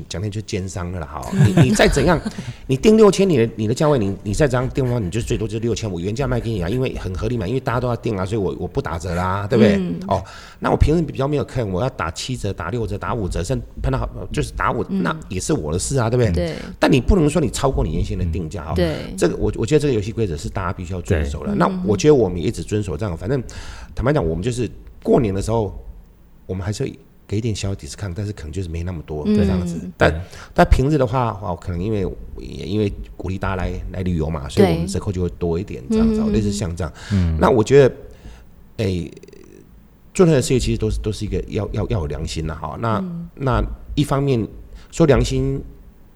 [0.08, 1.22] 讲天就奸商了，哈！
[1.46, 2.20] 你你再怎样，
[2.66, 9.76] 你定六千，你的你的价位，你你再这样定的话，你就最多就六千五，原价卖给你啊，因为很合理嘛，因为大家都要定啊，所以我我不打折啦，对不对？
[10.08, 10.22] 哦，
[10.58, 16.32] 那我平时比较没有客人，我要打七折、打六折、打五折，甚至碰到就是打五，那也是我的事啊，对不对？
[16.32, 16.56] 对。
[16.80, 18.72] 但你不能说你超过你原先的定价啊。
[18.74, 18.96] 对。
[19.16, 21.54] 这个我我觉得这个游戏规则是大家必须要遵守的。
[21.54, 23.42] 那我觉得我们也一直遵守这样，反正
[23.94, 24.68] 坦白讲，我们就是
[25.02, 25.78] 过年的时候，
[26.46, 26.90] 我们还是。
[27.26, 29.78] 给一点小 discount，但是可能就是没那么多这样子。
[29.96, 32.00] 但但平日的话，哦，可能因为
[32.38, 36.92] 也因为鼓励大家来来旅游嘛，所以我们折扣就会多一点这样子，类似像这样。
[37.12, 37.94] 嗯，那我觉得，
[38.78, 39.10] 哎，
[40.12, 42.76] 做任何事业其实都是都是一个要要要有良心的哈。
[42.80, 44.46] 那那一方面
[44.90, 45.62] 说良心。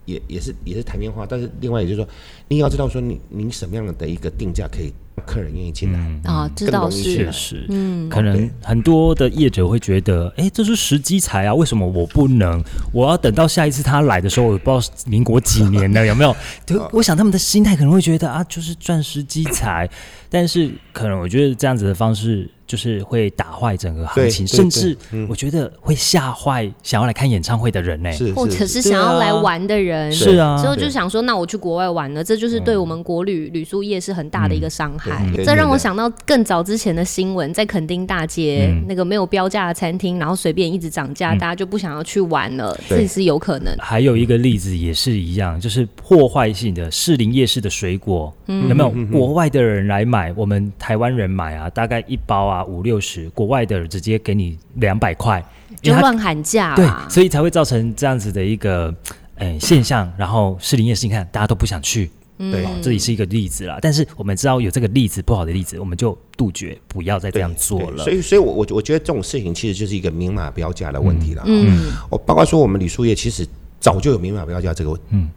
[0.09, 2.09] 也也是也是台面话，但是另外也就是说，
[2.49, 4.97] 你要知道说你你什么样的一个定价可以让
[5.29, 5.99] 客人愿意进来。
[6.25, 7.03] 啊，这倒是。
[7.03, 12.65] 确实，嗯，可能很多的业者会觉得，哎，这是时机财啊，为什么我不能？
[12.93, 16.35] 我要等到下一次他来的时候，我不知道民国几年了， 有没有？
[16.65, 16.79] 对。
[16.93, 19.89] 我想他们的心态可能会觉得啊，就是赚时机财，
[20.31, 22.51] 但是可能我觉得这样子的方式。
[22.69, 24.97] 就是会打坏整个行情，甚至
[25.29, 30.13] 我觉得会吓坏想要来看演唱会的人呢，或者是想要来玩的人。
[30.13, 35.27] 是啊，之后就想说，那我去国外玩了，这就是对我们国旅旅宿业是很大的一个伤害。
[35.45, 43.75] 这让我想到更早之前的新闻，在垦丁大街那个没有标价的餐厅，然后随便一直涨价，大家就不想要去玩了，这是有可能。
[43.79, 48.93] 还有一个例子也是一样，就是破坏性的士林夜市的水果，有没有？
[49.11, 53.29] 国外的人来买，我们台湾人买啊，大概一包啊五六十。
[53.31, 55.45] 国外的直接给你两百块，
[55.81, 58.93] 就乱喊价，对，所以才会造成这样子的一个
[59.37, 60.13] 诶现象。
[60.17, 63.79] 然后士林夜市，你看大家都不想去，对，这里是一个例子啦。
[63.81, 68.03] 但是我们知道有这个例子不好的例子，我们就杜绝，不要再这样做了。
[68.03, 71.43] 所以，所以我我我觉得这种事情其实就是一个明码标价的问题了。
[71.47, 73.47] 嗯，我包括说我们李树业其实
[73.79, 75.29] 早就有明码标价这个嗯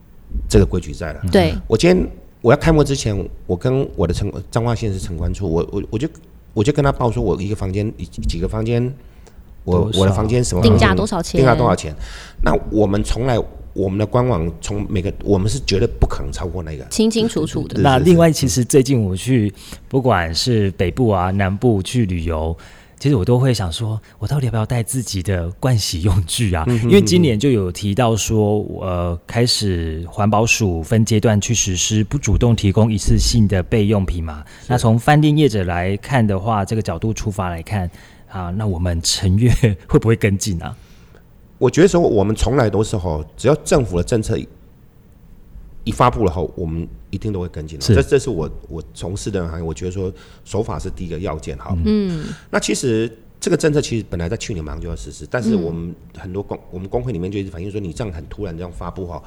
[0.49, 1.21] 这个规矩在了。
[1.31, 2.07] 对，我今天
[2.41, 6.07] 我要开幕之前，我跟我的城彰化县是城关处，我我我就。
[6.53, 8.93] 我就跟他报说，我一个房间，几几个房间，
[9.63, 11.39] 我我的房间什么定价多少钱？
[11.39, 11.95] 定价多少钱？
[12.43, 13.37] 那我们从来
[13.73, 17.79] 我们的官网从每个我们是绝对不可能超过那个，清清楚楚的。
[17.81, 19.53] 那另外，其实最近我去
[19.87, 22.55] 不管是北部啊、南部去旅游。
[23.01, 26.63] 其实我都会想说，我到底要不要带自己的盥洗用具啊？
[26.83, 34.45] 因为今年就有提到说，呃，开始环保署分阶段去实施不主动提供一次性的备用品嘛。
[34.67, 37.89] 那从饭店业者来看的话，这个角度出发来看
[38.29, 39.51] 啊，那我们陈月
[39.87, 40.77] 会不会跟进啊？
[41.57, 44.37] 我觉得说，我们从来都是哈，只要政府的政策
[45.83, 46.87] 一发布了后，我们。
[47.12, 50.12] 一定都会跟进的，这这是我我从事的行业，我觉得说
[50.45, 51.78] 手法是第一个要件哈。
[51.86, 59.21] 嗯，那其实这个政策其实本来在去年马上就要实施，但是我们很多工我们工会里面就一直反映说，你这样很突然这样发布哈，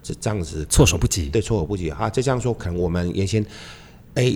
[0.00, 2.08] 这这样子措手不及，对，措手不及哈。
[2.08, 3.44] 再这样说，可能我们原先
[4.14, 4.32] 哎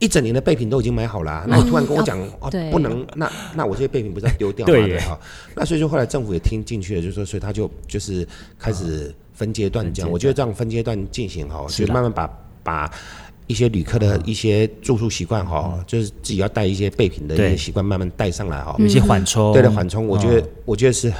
[0.00, 4.72] 一整年的备品都已经买好了，那你突然跟我讲哦不能，那那我这些备品不是要丢掉吗？
[4.72, 5.16] 对哈。
[5.54, 8.26] 那所以说后来政府也听进去了，就说所以他就就是
[8.58, 9.14] 开始。
[9.40, 12.30] 分阶段讲，我觉得这样分阶段进行哈，就慢慢把
[12.62, 12.92] 把
[13.46, 21.10] 一些旅客的一些住宿习惯哈，就是自己要带一些备品的一些习惯慢慢带上来哈，有些缓冲，对的缓冲，我觉得我觉得是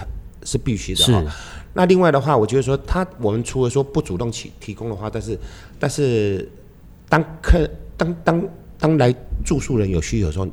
[0.45, 1.25] 是必须的哈。
[1.73, 5.39] 那另外的话，我觉得说他我们除了说不主动提提供的话，但是
[5.79, 6.47] 但是
[7.09, 10.47] 当客当当当来住宿人有需求的时候。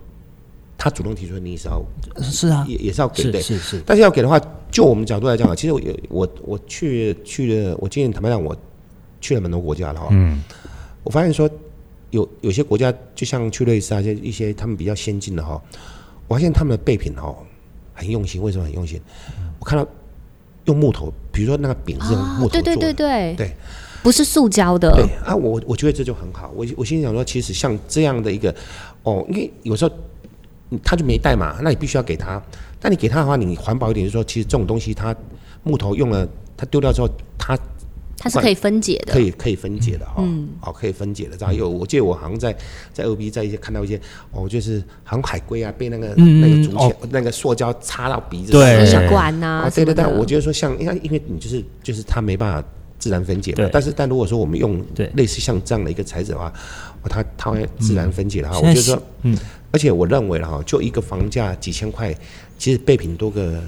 [0.77, 1.83] 他主动提出，你也是要
[2.21, 3.81] 是啊，也也是要给对，是是。
[3.83, 8.55] 但是要给的话，就我们角度来讲啊，其实我我我去去了，我今年坦白讲，我
[9.19, 10.09] 去了蛮多国家了哈。
[10.11, 10.43] 嗯。
[11.03, 11.49] 我发现说，
[12.11, 15.59] 有有些国家，就像去瑞士啊，就一些他们比较先进的哈，
[16.27, 17.37] 我发现他们的备品哦
[17.95, 18.39] 很用心。
[18.43, 19.01] 为什么很用心？
[19.59, 19.87] 我看到
[20.65, 23.51] 用木头，比如说那个饼是用木头做的，对对对对对，
[24.03, 24.91] 不是塑胶的。
[24.91, 26.51] 对啊，我我觉得这就很好。
[26.55, 28.53] 我我心里想说，其实像这样的一个
[29.01, 29.91] 哦，因为有时候。
[30.83, 32.41] 他就没带嘛，那你必须要给他。
[32.79, 35.15] 但你给他的话，你环保一点，就是说，其实这种东西，它
[35.63, 37.57] 木头用了，它丢掉之后，它
[38.15, 40.15] 它是可以分解的，可以可以分解的哈。
[40.19, 41.35] 嗯，好，可以分解的。
[41.35, 42.55] 这样有，我记得我好像在
[42.93, 43.99] 在二 B 在一些看到一些，
[44.31, 49.67] 哦，就是好像海龟啊，被那个那个竹签那个塑胶插到鼻子，对，吸管呐。
[49.73, 52.67] 对对对，我觉得说像，因为因为你就是就是它没办法
[52.99, 53.67] 自然分解嘛。
[53.71, 54.83] 但是但如果说我们用
[55.15, 56.51] 类似像这样的一个材质的话，
[57.09, 59.35] 它它会自然分解的话，我觉得说，嗯。
[59.71, 62.15] 而且我认为了哈，就一个房价几千块，
[62.57, 63.61] 其实备品多个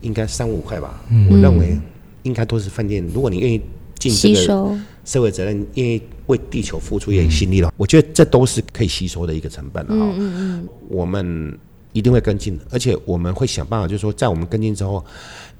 [0.00, 1.02] 应该三五块吧。
[1.30, 1.76] 我认为
[2.22, 3.04] 应该都是饭店。
[3.12, 3.60] 如果你愿意
[3.98, 10.62] 尽这个社会责任，愿意为地球付出一点心力了，我觉得这都是可以吸收的一个成本了哈。
[10.88, 11.58] 我们
[11.92, 15.04] 一定会跟进的，而且我们会想办法，就是说在我们跟进之后，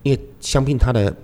[0.05, 1.15] 因为相信它的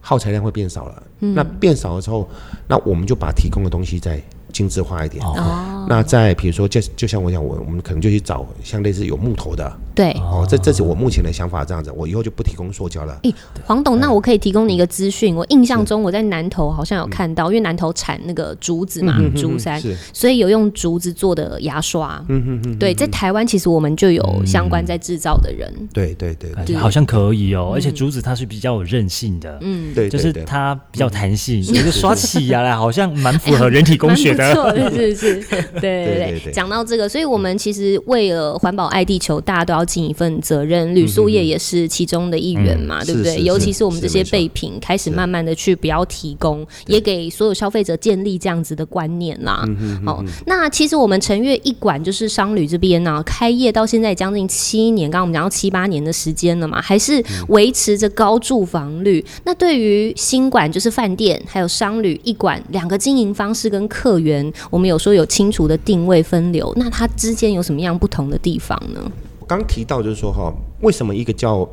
[0.00, 2.28] 耗材量会变少了，那变少了之后，
[2.68, 4.22] 那我们就把提供的东西再。
[4.56, 5.22] 精致化一点。
[5.22, 9.70] 哦，那在比如说，就就像我讲，我我们可能就去找像类似有木头的。
[9.96, 10.12] 对。
[10.20, 13.18] 哦，这这是我目前的想法，这样子，我以后就不提供塑胶了。
[13.24, 15.34] 诶，黄董，那我可以提供你一个资讯。
[15.34, 19.82] 我印象中我在南投好像有看到，因为南投产那个竹子嘛，竹山，
[20.12, 22.22] 所以有用竹子做的牙刷。
[22.28, 22.78] 嗯嗯嗯。
[22.78, 25.72] 对，在台湾其实我们就有相关在制造的人。
[25.92, 27.72] 对对对，好像可以哦。
[27.74, 29.58] 而且竹子它是比较有韧性的。
[29.62, 34.54] 嗯，对，就是它比较弹性，有个刷起牙来 好像蛮符合人体工学的。
[34.54, 36.52] 错，是是是， 对对对。
[36.52, 40.94] 讲到这个，所以我们其实为了环保爱地球，大家都要尽一份责任。
[40.94, 43.40] 旅宿业也是其中的一员嘛，对不对？
[43.42, 49.64] 尤其是我们这些备品开始慢慢的去不要提供，也给所有消费者建立这样子的观念啦。
[50.04, 59.24] 好，那其实我们陈月一馆就是商旅这边呢，开业到现在将近七年，刚刚我们讲到七八年的时间了嘛，还是维持着高住房率。
[59.44, 69.00] 那对于新馆就是饭店还有商旅一馆两个经营方式跟客源，我们有说有清楚的定位分流，那它之间有什么样不同的地方呢？
[69.46, 71.68] 刚提到就是说哈，为什么一个叫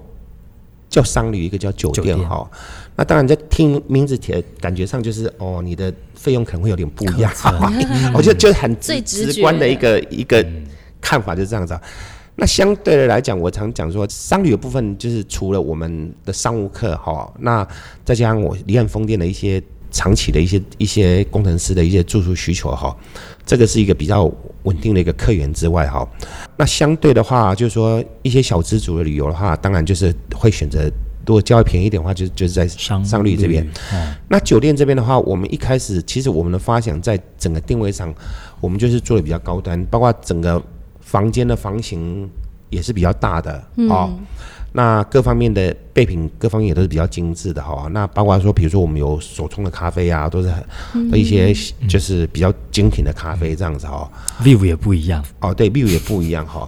[0.90, 2.50] 叫商旅，一个叫酒店哈？
[2.96, 7.32] 那当然在听名字起感觉上就是哦，你的费用可能会有点不一样。
[8.14, 10.46] 我觉得就很最直观的一个一个
[11.02, 11.80] 看法就是这样子。
[12.36, 17.68] 那相对的来讲，我常讲说，商旅的部分就是除了我们的商务客哈，那
[18.04, 19.62] 再加上我离岸风电的一些
[19.94, 22.94] 长期的一些一些工程师的一些住宿需求哈，
[23.46, 24.30] 这个是一个比较
[24.64, 26.06] 稳定的一个客源之外哈，
[26.58, 30.92] 那相对的话，就是说一些小资族的旅游的话，当然就是会选择，
[31.26, 33.66] 如果较为便宜一点的话，就就是在商商旅这边。
[34.28, 38.14] 那酒店这边的话，我们一开始其实我们的发想在整个定位上，
[38.60, 40.62] 我们就是做的比较高端，包括整个。
[41.06, 42.28] 房间的房型
[42.72, 44.18] 也是比较大的哦，
[44.76, 47.88] 那各方面的备品各方面也都是比较精致的哈。
[47.92, 50.52] 那包括说，比如说我们有手冲的咖啡啊，都是
[50.92, 51.54] 很一些
[51.88, 54.12] 就是比较精品的咖啡这样子哈。
[54.42, 56.68] view 也不一样哦，对，view 也不一样哈。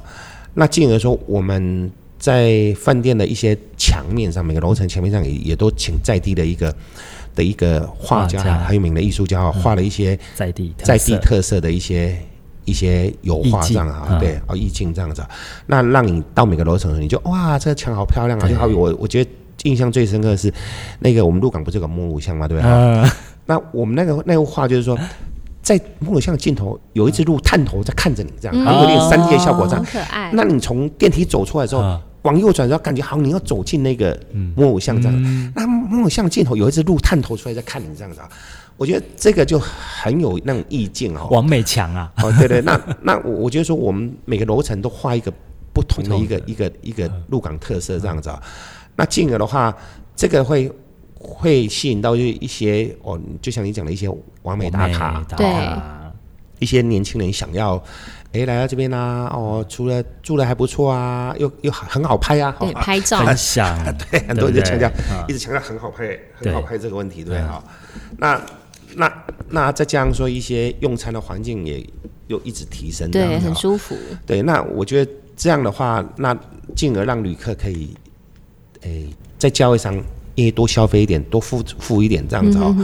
[0.54, 6.74] 那进而说，我们在饭店的一些墙面上，每个楼层墙面上也也都请在地的一个
[7.34, 12.16] 的一个画家很有名的艺术家画了一些在地在地特色的一些。
[12.66, 15.24] 一些油画这样啊，对，哦，意境这样子，
[15.68, 18.48] 那让你到每个楼层，你就哇，这个墙好漂亮啊！
[18.48, 19.30] 就好比我，我觉得
[19.64, 20.54] 印象最深刻的是
[21.00, 22.48] 那个我们鹿港不是有个木偶像吗？
[22.48, 23.10] 对不对？
[23.48, 24.98] 那我们那个那幅画就是说，
[25.62, 30.32] 在木偶像镜头有一只鹿探头在看着你，这样，有点三 D 的效果，这样可爱。
[30.34, 34.20] 那你从电梯走出来之后，往右转然后，感觉好像你要走进那个
[34.56, 35.52] 木偶像这样。
[35.56, 38.20] 那木偶像镜头有一只鹿探头出来在看你这样子。
[38.78, 45.32] 我觉得这个就很有那种意境哦，王美强啊，哦对对，那那我我觉得说我们每个楼层都画一个
[45.74, 48.42] 不同的一个一个一个鹿港特色这样子啊，
[48.98, 49.74] 那进而的话，
[50.14, 50.70] 这个会
[51.18, 54.10] 会吸引到就一些哦，就像你讲的一些
[54.42, 55.48] 完美打卡，对，
[56.60, 57.82] 一些年轻人想要
[58.34, 63.74] 哎来到这边啦，哦，除了住的还不错啊，又又很好拍啊，对，拍照，很想，
[64.12, 64.92] 对，很多人就强调，
[65.30, 67.64] 一直强调很好拍，很好拍这个问题，对哈，
[68.18, 68.38] 那。
[68.98, 71.86] 那那再加上说一些用餐的环境也
[72.28, 73.96] 又一直提升，对，很舒服。
[74.26, 76.38] 对，那我觉得这样的话，那
[76.76, 77.90] 进而让旅客可以，
[78.82, 79.94] 诶，在价位上
[80.36, 82.76] 因为多消费一点，多付付一点这样子哦，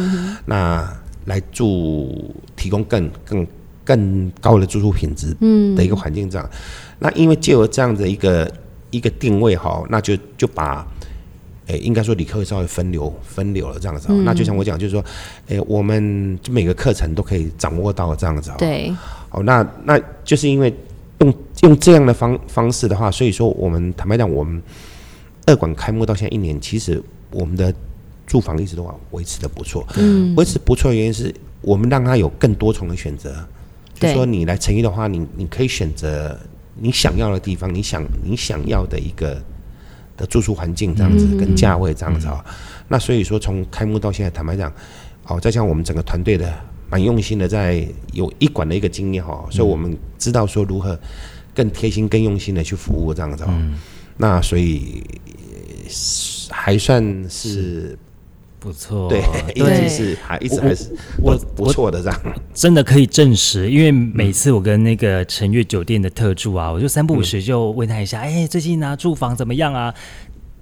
[0.46, 3.48] 那来住提供更更
[3.84, 6.50] 更高的住宿品质嗯的一个环境这样。
[7.00, 8.52] 那因为借由这样的一个
[8.90, 10.86] 一个定位哈，那就就把。
[11.72, 15.04] 诶，应该说理科会稍微分流分流了这样子，那就像我讲，就是说，
[15.48, 18.52] 诶，我们就每个课程都可以掌握到这样子。
[18.58, 18.94] 对，
[19.30, 20.74] 好，那那就是因为
[21.20, 24.62] 用用这样的方方式的话，所以说我们坦白讲，我们
[25.46, 27.74] 二馆开幕到现在一年，其实我们的
[28.28, 29.88] 住房一直都维持的不错。
[29.96, 33.34] 嗯，维持不错的原因是我们让他有更多重的选择，
[33.96, 36.38] 就说你来成毅的话，你你可以选择
[36.76, 39.42] 你想要的地方，你想你想要的一个。
[40.22, 42.46] 的住宿环境这样子，跟价位这样子啊，
[42.88, 44.72] 那所以说从开幕到现在，坦白讲，
[45.26, 46.54] 哦，再像我们整个团队的
[46.90, 50.98] 蛮用心的，在有一馆的一个经验哈，所以我们知道说如何
[51.56, 53.72] 更贴心、更用心的去服务这样子啊，
[54.18, 55.04] 那所以
[56.50, 57.98] 还算是。
[58.62, 59.24] 不错，对，
[59.56, 62.22] 一直是还一直还是我不错的这样，
[62.54, 63.72] 真的可以证实。
[63.72, 69.92] 因为每次我跟那个陈悦酒店的特助啊，我就三不五时就问他一下，哎，最近呢住房怎么样啊？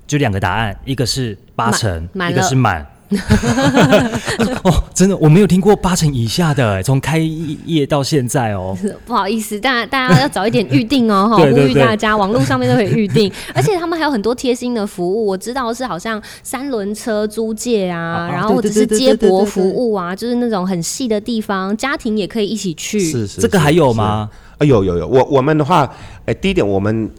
[0.08, 2.88] 就两个答案，一个是八成，一个是满。
[4.64, 8.78] 哦，真的，我没有听过八成以下的，从开业到现在哦。
[9.06, 15.26] 不好意思，大家大家要早一点预定哦，哈， 呼吁大家，网络上面都可以预定，而且他们还有很多贴心的服务。
[15.26, 23.00] 我知道是好像三轮车租借啊，然后或者是接驳服务啊，就是那种很细的地方，家庭也可以一起去。
[23.00, 24.30] 是是，这个还有吗？
[24.60, 25.92] 啊，有有有，我我们的话，
[26.26, 27.10] 哎，第一点，我们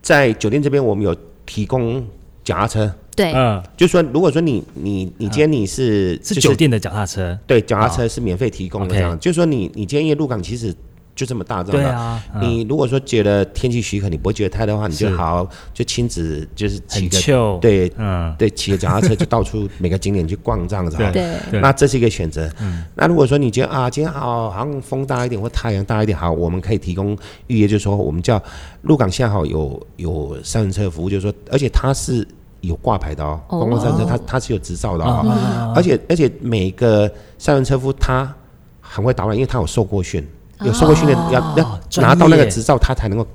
[0.00, 2.02] 在酒店这边，我们有提供
[2.42, 2.90] 脚踏车。
[3.16, 10.74] 对，嗯，就说如果说你你你今天你是是酒店的脚踏车，对，脚踏车是免费提供的，这样，就说你你今天因为鹿港其实
[11.14, 12.20] 就这么大，对啊。
[12.40, 20.96] 你如果说觉得天气许可，你不会觉得太的话，你就好就亲子就是骑个对，嗯，对，骑个脚踏车就到处 每个景点去逛这样子。
[21.12, 22.50] 对，那这是一个选择。
[22.96, 28.42] 那如果说你觉得啊，今天好好像风大一点或太阳大一点，好，我们可以提供预约，就是说我们叫
[28.82, 32.26] 鹿港现在好有有三轮车服务，就是说，而且它是
[32.66, 38.32] 有挂牌的哦，观光三轮车它它是有执照的哦，而且而且每个三轮车夫他
[38.80, 40.26] 很会导览，因为他有受过训。
[40.60, 43.26] 有受过训练，要要拿到那个执照，他才能够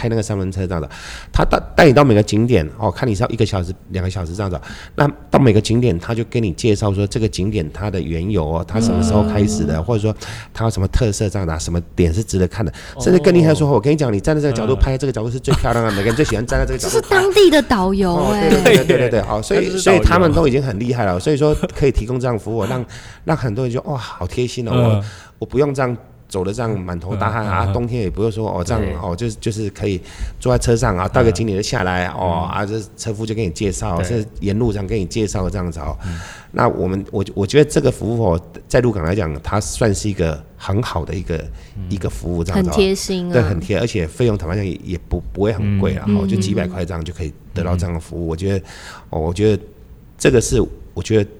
[0.00, 0.88] 开那个三轮车这样的。
[1.30, 4.58] 他带带你到每个景点哦，看你是要一个小时、两个小时这样子。
[4.94, 10.14] 那到每个景点，他就跟你介绍说这个景点它的缘由哦，它什么时候开始的，或者说
[10.54, 12.72] 它有什么特色这样的，什么点是值得看的。
[13.00, 16.94] 甚至更厉害说，我跟你讲，你站在这个角度拍，这个角度 是最漂亮的，每个人最喜欢站在这个角度。
[16.94, 22.84] 这是当地的导游哎，对对对对对，好，所以所以他们都已经很厉害了，所以说可以提供这样服务，让
[23.24, 25.04] 让很多人就哇，好贴心哦，我
[25.40, 25.96] 我不用这样。
[26.30, 30.00] 走的这样满头大汗啊，冬天也不用说哦，这样哦，就是就是可以
[30.38, 35.94] 坐在车上啊，到个景点就下来哦，啊，这车夫就给你介绍，是沿路上给你介绍这样子哦。
[36.52, 41.44] 那我们我我觉得这个服务哦，在鹿港来讲，它算是一个很好的一个
[41.88, 48.28] 一个服务，这样子，很贴心，对，很贴，而且费用坦白讲也也不不会很贵啊，哦，就几百块这样就可以得到这样的服务。
[48.28, 48.64] 我觉得
[49.10, 49.62] 哦，我觉得
[50.16, 50.64] 这个是
[50.94, 51.30] 我觉得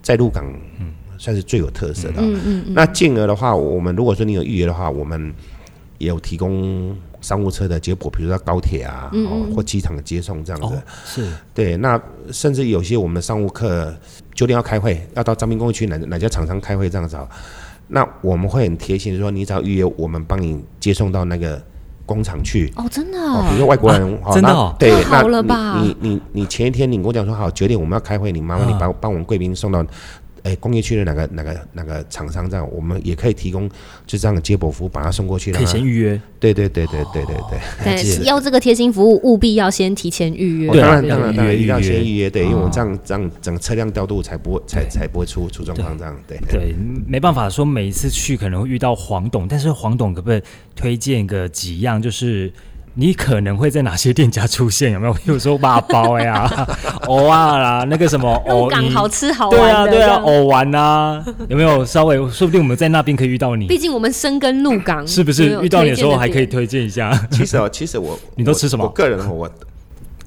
[0.00, 0.44] 在鹿港
[0.78, 0.92] 嗯。
[1.22, 2.16] 算是最有特色的。
[2.18, 2.74] 嗯嗯嗯。
[2.74, 5.32] 那进而的话，我们如果说你有预约的话，我们
[5.98, 10.82] 也有提供商务车的接驳，比如说高铁啊，哦，或机场的接送这样子。
[11.04, 11.32] 是。
[11.54, 12.00] 对，那
[12.32, 13.94] 甚至有些我们的商务客
[14.34, 17.16] 九点要开会，要到张滨公园去哪哪家厂商开会这样子，
[17.86, 21.62] 那我们会很贴心，说你只要预约，我们帮你接送到那个
[22.04, 22.72] 工厂去。
[22.74, 23.18] 哦，真的。
[23.20, 24.76] 哦比如说外国人，真的。
[24.76, 25.22] 对，那
[25.80, 29.86] 你你你前一天你跟我讲说好九点我们要开会，你麻烦你帮帮我们贵宾送到。
[30.42, 33.68] 哎，工业区的哪个哪个哪个厂商这样，我们也可以提供
[34.06, 35.52] 就这样的接驳服务，把它送过去。
[35.52, 36.20] 可以先预约。
[36.40, 38.18] 对对对对对对对。
[38.18, 40.70] 对， 要这个贴心服务，务必要先提前预约。
[40.70, 42.28] 对当然当然当然，一定要先预约。
[42.28, 46.16] 对，因为我们这样这样整个车辆调度才不会才才不会出出状况这样。
[46.26, 46.74] 对对，
[47.06, 50.42] 没办法说每一次去可能会遇到黄董，但是黄董可不可以
[50.74, 52.52] 推荐个几样，就是。
[52.94, 54.92] 你可能会在哪些店家出现？
[54.92, 55.12] 有没有？
[55.14, 56.50] 比如说八包呀、
[57.08, 61.84] 藕啊啦，那个什么藕，好吃好玩对啊对啊，藕丸啊，有没有？
[61.84, 63.66] 稍微说不定我们在那边可以遇到你。
[63.66, 65.58] 毕竟我们深耕鹿港，是不是？
[65.62, 67.10] 遇到你的时候还可以推荐一下。
[67.30, 68.84] 其实哦，其实我 你都吃什么？
[68.84, 69.50] 我个人我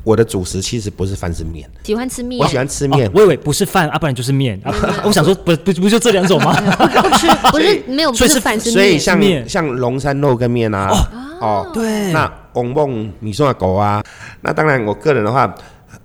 [0.03, 2.39] 我的主食其实不是饭是面，喜欢吃面。
[2.41, 4.59] 我喜欢吃面，我以为不是饭啊，不然就是面。
[5.03, 6.53] 我想说，不不不就这两种吗？
[7.17, 8.73] 吃不是没有，不是饭是面。
[8.73, 10.89] 所以像像龙山肉跟面啊，
[11.45, 12.31] 哦对，那。
[12.55, 14.01] 翁梦米送的狗啊，
[14.39, 15.53] 那当然，我个人的话，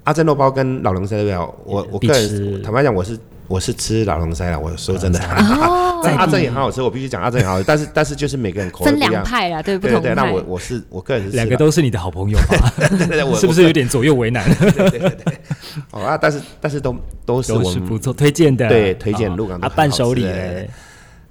[0.03, 3.17] 阿珍肉包跟老龙塞对我我个人坦白讲，我是
[3.47, 4.59] 我是吃老龙塞了。
[4.59, 5.21] 我说真的，
[6.19, 7.65] 阿珍也很好吃，我必须讲阿珍也好吃。
[7.65, 10.13] 但是但是就是每个人口味分两派啊，对对。
[10.13, 12.37] 那我我是我个人是两个都是你的好朋友，
[12.99, 14.45] 对对，我是不是有点左右为难？
[14.59, 15.41] 对对对。
[15.93, 16.93] 哦啊，但是但是都
[17.25, 20.27] 都是我们不错推荐的，对推荐鹿港啊伴手礼，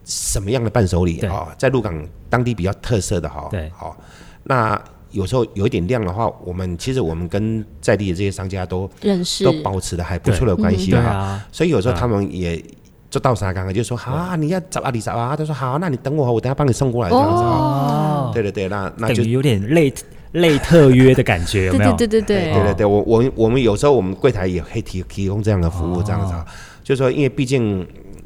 [0.10, 1.55] 什么样的伴手礼啊？
[1.57, 3.95] 在鹿港当地比较特色的哈，对，好
[4.43, 4.82] 那。
[5.12, 11.43] 有时候有一点量的话，我们其实我们跟在地的这些商家都认识，都保持的还不错的关系哈。
[11.51, 12.64] 所以有时候他们也
[13.10, 17.10] 就到啥刚刚就说好啊，你要找啊，你找啊，他说好，那你等我，我等下帮你送过来。
[17.10, 18.30] 这样子哦。
[18.36, 19.91] 对对对，那那就有点类
[20.34, 21.95] 类特约的感觉，有没有？
[21.95, 22.64] 对对对对对。
[22.66, 22.74] 对。
[22.76, 26.36] 对，我我我们有时候我们柜台也可以提提供这样的服务这样子，
[26.84, 27.84] 就是说因为毕竟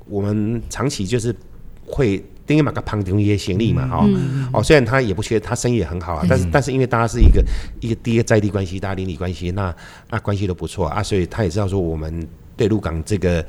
[0.09, 1.33] 我们长期就是
[1.85, 2.23] 会。
[2.45, 4.05] 因为马个旁听一些行李嘛，哈，
[4.51, 7.41] 哦，虽然他也不缺，他生意也很好啊，但是但是因为大家是一个
[7.79, 9.73] 一个第一在地关系，大家邻里关系，那
[10.11, 12.27] 那关系都不错啊，所以他也知道说我们
[12.57, 13.43] 对鹿港这个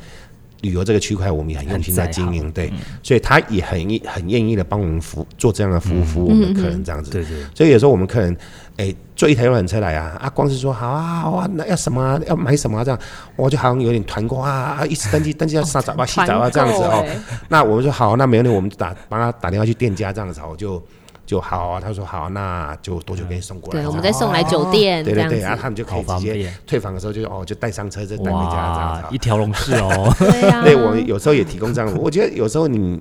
[0.64, 8.36] 旅游这个区块，我们也很用心在经营，对，所以他也很很愿意的帮我们服做这样的服务，服务我们的客人这样子，对对，所以有时候我们客人。
[8.76, 10.18] 哎，坐一台游览车来啊！
[10.20, 12.98] 啊，光是说好啊好啊，那要什么要买什么这样，
[13.36, 17.06] 我就好像有点团购啊啊，一直登记登记要上早啊洗澡啊这样子哦。
[17.48, 20.82] 那我们说好，那没问题，我们打帮他打电话去店家这样子，我就
[21.27, 21.81] 就好啊。
[21.81, 23.81] 他说好，那就多久给你送过来？
[23.81, 25.05] 对，我们再送来酒店。
[25.05, 29.14] 对对对，然后他们就可以直接退房的时候就哦，就带上车再带回家这样子。
[29.14, 30.14] 一条龙式哦。
[30.18, 30.62] 对啊。
[30.62, 31.99] 对，我们有时候也提供这样。
[31.99, 33.01] 我觉得有时候你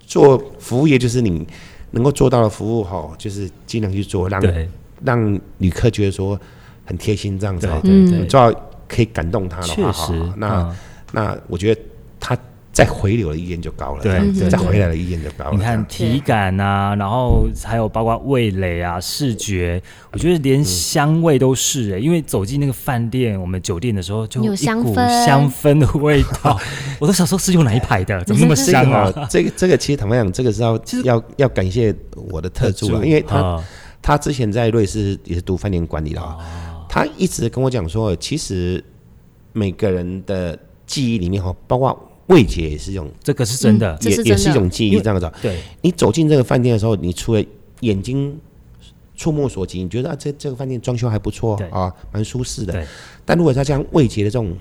[0.00, 1.46] 做服务业，就是你
[1.90, 4.42] 能够做到的服务哈，就是尽量去做，让。
[5.04, 6.36] 让旅客觉得说
[6.84, 8.52] 很贴心这样子，对对，主要
[8.88, 10.76] 可以感动他的话，哈，那
[11.12, 11.80] 那我觉得
[12.18, 12.36] 他
[12.78, 15.50] 再回流的意愿就高了，对，再回来的意愿就高了。
[15.50, 26.56] 你看体感啊，然后还有包括味蕾啊、视觉，我觉得连香味都是哎，因为走进那个饭店、我们酒店的时候，就有香氛香氛的味道，
[27.00, 29.12] 我都想说是用哪一排的， 怎么那么香啊？
[29.28, 31.92] 这个这个其实坦白讲，这个是要要要感谢
[32.30, 33.60] 我的特助啊，因为他
[34.00, 36.38] 他之前在瑞士也是读饭店管理的啊，
[36.88, 38.84] 他一直跟我讲说，其实
[39.52, 40.56] 每个人的
[40.86, 42.04] 记忆里面哈，包括。
[42.28, 45.30] 味觉也是一种，这个是真的，也也是一种记忆，这样子。
[45.42, 47.44] 对，你走进这个饭店的时候，你除了
[47.80, 48.38] 眼睛
[49.16, 52.86] 触目所及，你觉得啊，这这个饭店装修还不错啊，蛮舒适的。
[53.24, 54.56] 但如果他这样味觉的这种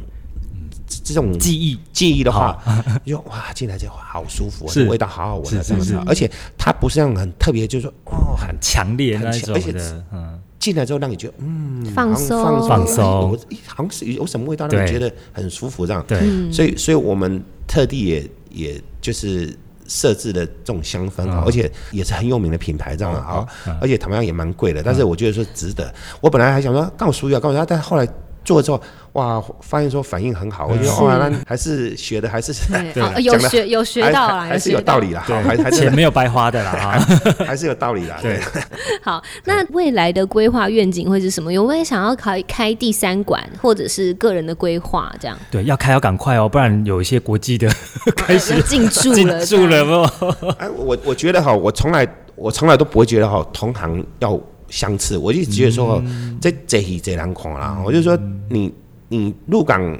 [1.03, 2.61] 这种记忆记忆的话，
[3.05, 5.95] 就哇，进来就好舒服，味道好好闻的这样子。
[6.05, 10.39] 而且它不是那种很特别，就是说哦，很强烈那种的，嗯。
[10.59, 16.03] 进来之后让你觉得嗯放松放松，好像是有什么味道让你觉得很舒服这样。
[16.07, 16.19] 对，
[16.51, 19.55] 所以所以我们特地也也就是
[19.87, 23.47] 设置了这种香氛啊，而且也是很有名的品牌这样啊，
[23.81, 25.93] 而且同样也蛮贵的，但是我觉得说值得。
[26.21, 28.07] 我本来还想说告诉要告诉他，但后来。
[28.47, 28.81] 做了之后，
[29.11, 32.53] 哇，发现说反应很好，我觉得哇，那还是学的还是
[33.21, 36.97] 有学有学到啦，还是有道理啦，还还钱没有白花的啦，
[37.45, 38.17] 还是有道理啦。
[38.21, 38.39] 对，
[39.03, 41.51] 好，那未来的规划愿景会是什么？
[41.51, 45.37] 有没有想要开开第三馆，或者是个人的规划这样？
[45.51, 47.69] 对，要开要赶快哦，不然有一些国际的
[48.15, 50.09] 开始进驻了，进驻了吗？
[50.57, 54.39] 哎，我我觉得哈，我从来我从来都不会觉得哈，同行要。
[54.69, 56.03] 相似，我就觉得说，
[56.41, 58.17] 这这一这两款啦，我就说
[58.49, 58.73] 你
[59.07, 59.97] 你入港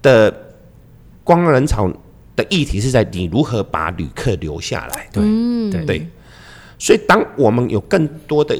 [0.00, 0.34] 的
[1.22, 1.92] 光人潮
[2.34, 5.22] 的议题是在你如何把旅客留下来，对
[5.70, 6.06] 对对，
[6.78, 8.56] 所以当我们有更多的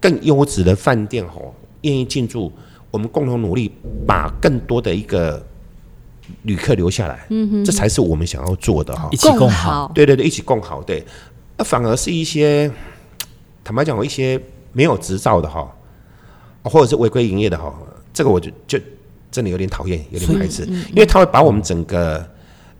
[0.00, 2.50] 更优质的饭店吼愿意进驻，
[2.90, 3.70] 我们共同努力
[4.06, 5.44] 把更多的一个
[6.42, 11.04] 旅客留下来，嗯哼，这才是我们想要做的哈，一起共好，对对对，一起共好，对，
[11.58, 12.70] 那反而是一些。
[13.68, 14.40] 坦白讲，我一些
[14.72, 15.70] 没有执照的哈，
[16.62, 17.70] 或者是违规营业的哈，
[18.14, 18.80] 这个我就就
[19.30, 22.26] 真的有点讨厌，有点排斥，因为他会把我们整个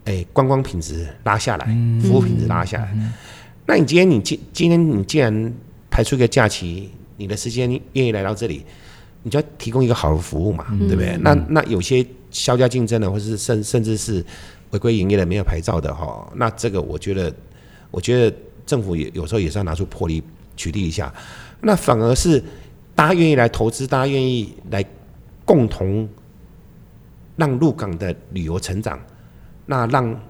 [0.04, 1.66] 诶观光品质拉下来，
[2.00, 2.96] 服务品质拉下来。
[3.66, 5.54] 那你今天你今今天你既然
[5.90, 8.64] 排出一个假期，你的时间愿意来到这里，
[9.24, 11.18] 你就要提供一个好的服务嘛，对不对？
[11.20, 14.24] 那那有些销价竞争的，或者是甚甚至是
[14.70, 17.30] 违规营业的、没有牌照的哈，那这个我觉得，
[17.90, 18.34] 我觉得
[18.64, 20.22] 政府也有时候也是要拿出魄力。
[20.58, 21.10] 取缔一下，
[21.62, 22.42] 那反而是
[22.94, 24.84] 大家愿意来投资，大家愿意来
[25.44, 26.06] 共同
[27.36, 29.00] 让入港的旅游成长，
[29.64, 30.20] 那让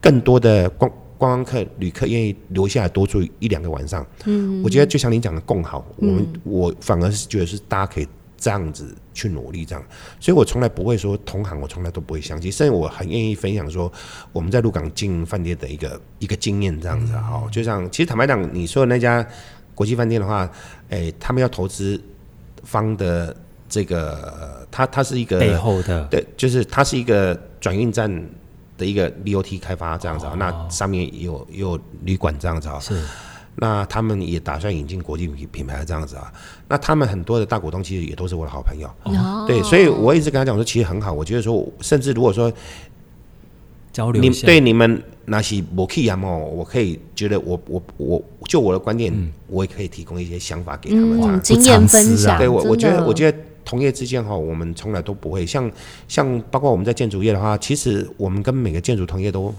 [0.00, 4.04] 更多的观观光客、旅客愿意留下来多住一两个晚上。
[4.24, 9.84] 嗯，我觉得就像您讲的共好，我们我反而是觉得是大家可以这样子去努力，这样。
[10.18, 13.92] 所以我从来不会说同行，我从来都不会相信，甚至我很愿意分享说
[14.32, 17.46] 我们在入港经营饭店的一个一个经验，这样子哈。
[17.52, 19.24] 就像其实坦白讲，你说的那家。
[19.74, 20.50] 国际饭店的话，
[20.88, 22.00] 哎，他们要投资
[22.64, 23.34] 方的
[23.68, 28.10] 这个，它它是一个背后的，对，就是它是一个转运站
[28.76, 33.02] 的一个 BOT 开发这样子啊，那上面有有旅馆这样子啊，是，
[33.56, 36.32] 那他们也打算引进国际品品牌这样子啊，
[36.68, 38.90] 那他们很多的大股东其实也都是我的好朋友，
[39.46, 42.52] 对，所以我一直跟他讲说，其实很好，我觉得说，甚至如果说。
[43.92, 49.12] 交流你对你们那些我可以啊嘛，我可以觉得我我我就我的观点，
[49.48, 52.38] 我也可以提供一些想法给他们，这样经验分享。
[52.38, 55.70] 对我我觉得我觉得同业之间哈，我们从来都不会像
[56.08, 59.54] 像包括我们在建筑业的话，其实我们跟每个建筑同业都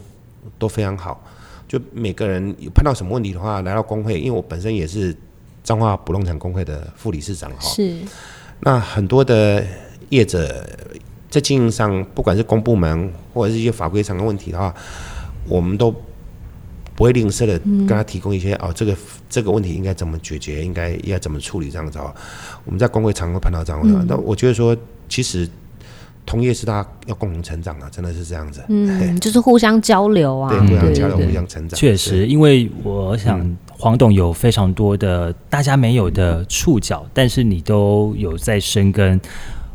[0.58, 1.24] 都非常好。
[1.68, 5.16] 就每个人有碰到什么问题的话，来到工会，因为我本身也是
[5.64, 7.70] 彰化不动产工会的副理事长哈。
[7.70, 7.96] 是。
[8.62, 9.66] 那很多的
[10.10, 10.66] 业者。
[11.32, 14.72] 在经营上，不管是公部门或者是一些法规上的问题的话，
[15.48, 15.90] 我们都
[16.94, 18.94] 不会吝啬的跟他提供一些哦，这个
[19.30, 22.14] 这个问题应该怎么解决，应该要怎么处理这样子哦。
[22.66, 24.76] 我们在工会常会碰到这样的，那我觉得说，
[25.08, 25.50] 其实
[26.26, 28.62] 同业是大家要共同成长啊，真的是这样子。
[28.68, 31.80] 嗯，就是互相交流啊，对，互相交流，互相成长。
[31.80, 39.20] 确实，因为我想黄董有非常多的大家没有的触角，但是你都有在深耕。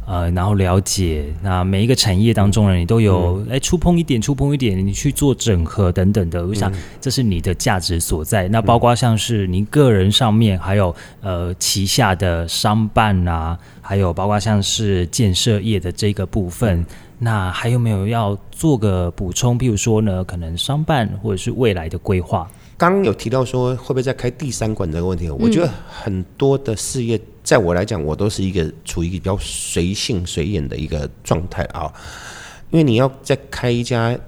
[0.07, 8.47] 呃，然后了解那每一个产业当中呢，你都有哎触碰一点，触碰一点，你去做整合等等的，我想这是你的价值所在。
[8.49, 16.87] 那包括像是您个人上面，还有呃旗下的商办啊，还有包括像是建设业的这个部分，
[17.19, 19.59] 那还有没有要做个补充？
[19.59, 22.49] 譬如说呢，可能商办或者是未来的规划。
[22.79, 27.21] 刚刚有提到说会不会再开第三馆这个问题，我觉得很多的事业。
[27.43, 31.87] 在我来讲，我都是一个处于一个比较随性随眼的一个状态啊，
[32.71, 34.19] 因为你要再开一家，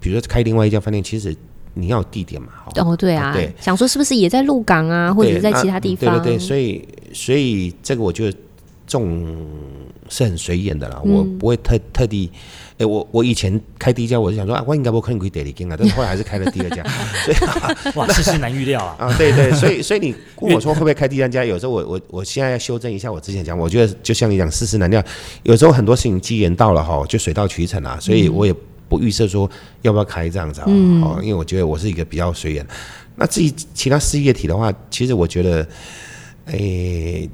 [0.00, 1.36] 比如说开另外一家饭店，其实
[1.74, 2.48] 你要有地点嘛。
[2.76, 6.18] 哦，对啊，对，想说是不是也在鹿港啊，或者在其他地方？
[6.22, 8.32] 对对对，所以所以这个我觉得
[8.86, 9.36] 这种
[10.08, 12.30] 是很随眼的啦，我不会特特地。
[12.76, 16.82] 哎，我我以前开第一家，我就想说啊，我应该不可能可以第二间啊，但是 后来还是开了第二家。
[17.24, 17.36] 所以
[17.96, 18.96] 哇，世事难预料啊！
[19.06, 21.44] 啊，对对，所以所以你问我说会不会开第三家？
[21.44, 25.00] 有时候我我我现在要修正一下我之前讲，我觉得就像你讲世事难料，
[25.44, 28.52] 有时候很多事情机缘到了哈，就水到渠成啊，所以我也
[28.88, 29.48] 不预设说
[29.82, 30.64] 要不要开这样子啊。
[30.66, 32.66] 哦，因为我觉得我是一个比较随缘。
[33.14, 35.68] 那至于其他事业体的话，其实我觉得，
[36.46, 37.30] 诶，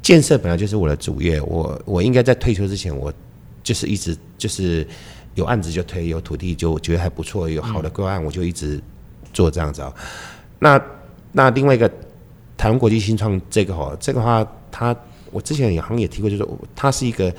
[0.00, 3.12] 建设本来就是我的主业，我我应该在退休之前我。
[3.70, 4.84] 就是一直就是
[5.36, 8.82] 有案子就推，有土地就觉得还不错，有好的规划案我就一直
[9.32, 9.94] 做这样子啊。
[10.58, 10.82] 那
[11.30, 11.88] 那另外一个
[12.56, 14.96] 台湾国际新创这个哈，这个话它
[15.30, 16.44] 我之前也好像也提过，就是
[16.74, 17.32] 它是一个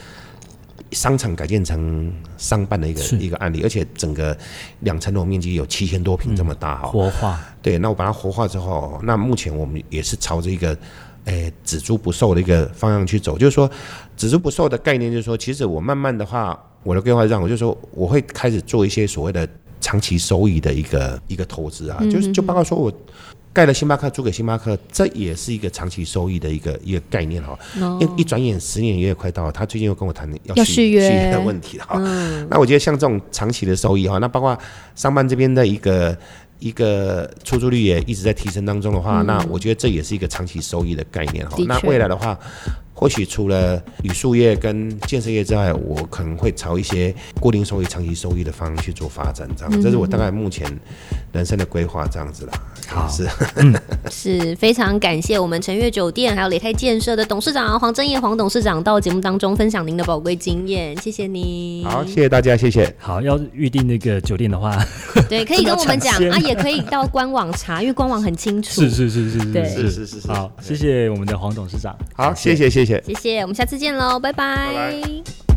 [0.92, 4.38] 商场改建成商办的一个一个案例，而且整个
[4.80, 6.88] 两层楼面积有七千多平这么大哈。
[6.88, 10.78] 活化对，那我把它活化之后，那目前我们也是朝着一个。
[11.26, 13.70] 诶，只租不售的一个方向去走，就是说，
[14.18, 19.48] 只租不售的概念，就是说，其实我慢慢的话，我的规划让我就说，我会开始做一些所谓的
[19.80, 22.92] 长期收益的一个一个投资啊，就是就包括说我
[23.54, 27.56] 盖了星巴克，租给星巴克，这也是一个长期收益的一个一个概念哈。
[28.00, 32.00] 因一转眼十年也快到了，他最近又跟我谈要续约的问题了哈。
[32.50, 34.58] 那我觉得像这种长期的收益哈，那包括
[34.96, 36.18] 上班这边的一个。
[36.62, 41.58] 一个出租率也一直在提升当中的话，那我觉得这也是一个长期收益的概念哈。
[41.68, 42.40] 那未来的话，
[42.94, 50.68] 或许除了旅宿业跟建设业之外，我可能会朝一些固定收益、长期收益的方向去做发展，这样，这是我大概目前
[51.32, 52.54] 人生的规划，这样子啦。
[52.88, 53.28] 好，是，
[54.12, 61.86] 是非常感谢我们陈悦酒店还有雷泰建设的董事长黄正业黄董事长到节目当中分享您的宝贵经验，谢谢你。
[61.86, 62.94] 好，谢谢大家，谢谢。
[63.00, 64.78] 好，要预定那个酒店的话，
[65.30, 68.82] 对，可以跟我们讲 啊，也可以到官网查，因为官网很清楚。
[68.82, 70.28] 是是是是，对，是是是是。
[70.28, 71.96] 好，谢谢我们的黄董事长。
[72.14, 75.51] 好，谢谢谢谢谢谢谢，我们下次见喽，拜拜。